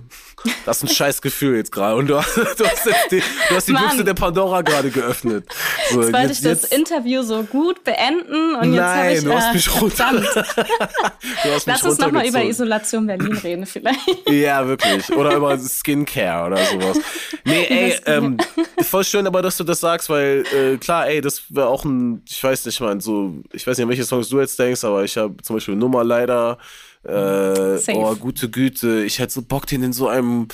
[0.66, 1.94] Das ist ein scheiß Gefühl jetzt gerade.
[1.94, 5.46] Und du, hast, du hast jetzt die, du hast die Büchse der Pandora gerade geöffnet.
[5.90, 9.24] So, jetzt wollte ich das jetzt, Interview so gut beenden und nein, jetzt habe ich...
[9.24, 10.10] du hast mich runter...
[11.44, 14.00] du hast Lass uns nochmal über Isolation Berlin reden vielleicht.
[14.28, 15.08] ja, wirklich.
[15.12, 16.98] Oder über Skincare oder sowas.
[17.44, 18.38] Nee, ey, ähm,
[18.82, 22.24] voll schön aber, dass du das sagst, weil äh, klar, ey, das wäre auch ein...
[22.28, 23.40] Ich weiß nicht, ich meine, so...
[23.52, 26.02] Ich weiß nicht, an welche Songs du jetzt denkst, aber ich habe zum Beispiel Nummer
[26.02, 26.58] leider...
[27.04, 30.48] Äh, oh, gute Güte, ich hätte so Bock, den in so einem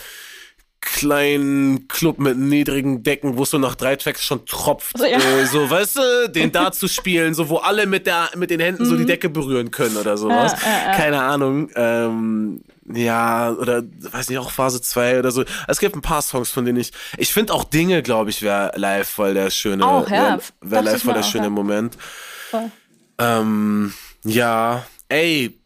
[0.80, 4.94] kleinen Club mit niedrigen Decken, wo es so nach drei Tracks schon tropft.
[4.94, 5.18] Also, ja.
[5.18, 8.60] äh, so, weißt du, den da zu spielen, so wo alle mit der mit den
[8.60, 8.88] Händen mhm.
[8.88, 9.08] so die mhm.
[9.08, 10.54] Decke berühren können oder sowas.
[10.64, 11.70] Ja, ja, Keine Ahnung.
[11.74, 15.44] Ähm, ja, oder weiß nicht, auch Phase 2 oder so.
[15.66, 16.92] Es gibt ein paar Songs, von denen ich.
[17.18, 19.84] Ich finde auch Dinge, glaube ich, wäre live voll der schöne.
[19.84, 20.38] Auch, ja.
[20.38, 21.98] Wäre wär live voll der auch, schöne Moment.
[22.50, 22.70] Voll.
[23.18, 23.92] Ähm,
[24.24, 25.57] ja, ey,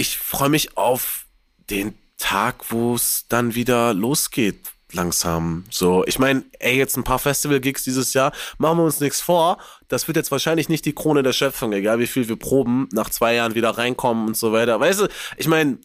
[0.00, 1.26] ich freue mich auf
[1.68, 4.56] den Tag, wo es dann wieder losgeht
[4.92, 5.66] langsam.
[5.70, 9.58] So, ich meine, ey, jetzt ein paar Festival-Gigs dieses Jahr, machen wir uns nichts vor.
[9.88, 13.10] Das wird jetzt wahrscheinlich nicht die Krone der Schöpfung, egal wie viel wir proben, nach
[13.10, 14.80] zwei Jahren wieder reinkommen und so weiter.
[14.80, 15.78] Weißt du, ich meine,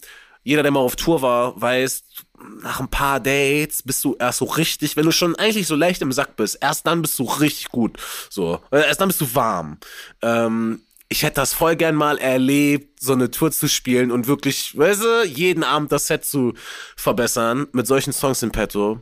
[0.44, 2.04] jeder, der mal auf Tour war, weiß,
[2.64, 6.02] nach ein paar Dates bist du erst so richtig, wenn du schon eigentlich so leicht
[6.02, 7.98] im Sack bist, erst dann bist du richtig gut.
[8.30, 9.78] So, erst dann bist du warm.
[10.22, 14.78] Ähm, ich hätte das voll gern mal erlebt, so eine Tour zu spielen und wirklich,
[14.78, 16.54] weißt du, jeden Abend das Set zu
[16.96, 19.00] verbessern mit solchen Songs in petto.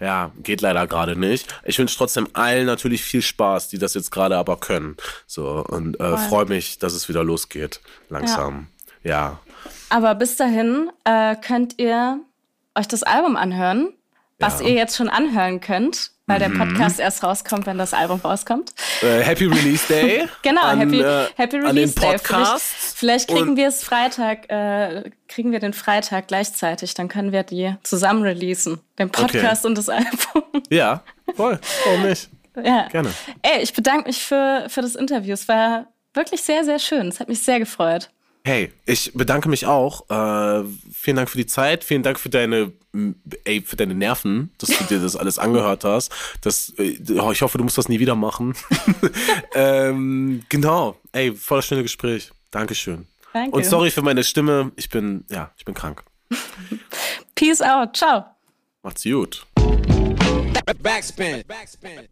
[0.00, 1.54] Ja, geht leider gerade nicht.
[1.62, 4.96] Ich wünsche trotzdem allen natürlich viel Spaß, die das jetzt gerade aber können.
[5.26, 7.80] So und äh, freue mich, dass es wieder losgeht.
[8.08, 8.66] Langsam.
[9.04, 9.10] Ja.
[9.10, 9.40] ja.
[9.90, 12.20] Aber bis dahin äh, könnt ihr
[12.74, 13.94] euch das Album anhören,
[14.40, 14.66] was ja.
[14.66, 16.58] ihr jetzt schon anhören könnt weil der mhm.
[16.58, 18.72] Podcast erst rauskommt, wenn das Album rauskommt.
[19.02, 20.26] Äh, Happy Release Day.
[20.42, 22.18] genau, an, Happy, äh, Happy Release Day.
[22.18, 27.42] Vielleicht, vielleicht, kriegen wir es Freitag, äh, kriegen wir den Freitag gleichzeitig, dann können wir
[27.42, 28.80] die zusammen releasen.
[28.98, 29.68] Den Podcast okay.
[29.68, 30.42] und das Album.
[30.70, 31.02] Ja,
[31.34, 31.58] voll.
[31.84, 32.28] Warum nicht?
[32.64, 32.86] Ja.
[32.86, 33.12] Gerne.
[33.42, 35.34] Ey, ich bedanke mich für, für das Interview.
[35.34, 37.08] Es war wirklich sehr, sehr schön.
[37.08, 38.10] Es hat mich sehr gefreut.
[38.46, 40.10] Hey, ich bedanke mich auch.
[40.10, 41.82] Äh, vielen Dank für die Zeit.
[41.82, 42.72] Vielen Dank für deine,
[43.44, 46.12] ey, für deine Nerven, dass du dir das alles angehört hast.
[46.42, 46.98] Das, äh,
[47.32, 48.54] ich hoffe, du musst das nie wieder machen.
[49.54, 50.98] ähm, genau.
[51.12, 52.32] Ey, voll das schöne Gespräch.
[52.50, 53.06] Dankeschön.
[53.32, 53.56] Danke.
[53.56, 54.72] Und sorry für meine Stimme.
[54.76, 56.04] Ich bin, ja, ich bin krank.
[57.34, 57.96] Peace out.
[57.96, 58.26] Ciao.
[58.82, 59.46] Macht's gut.
[60.82, 61.42] Backspin.
[61.48, 62.08] Backspin.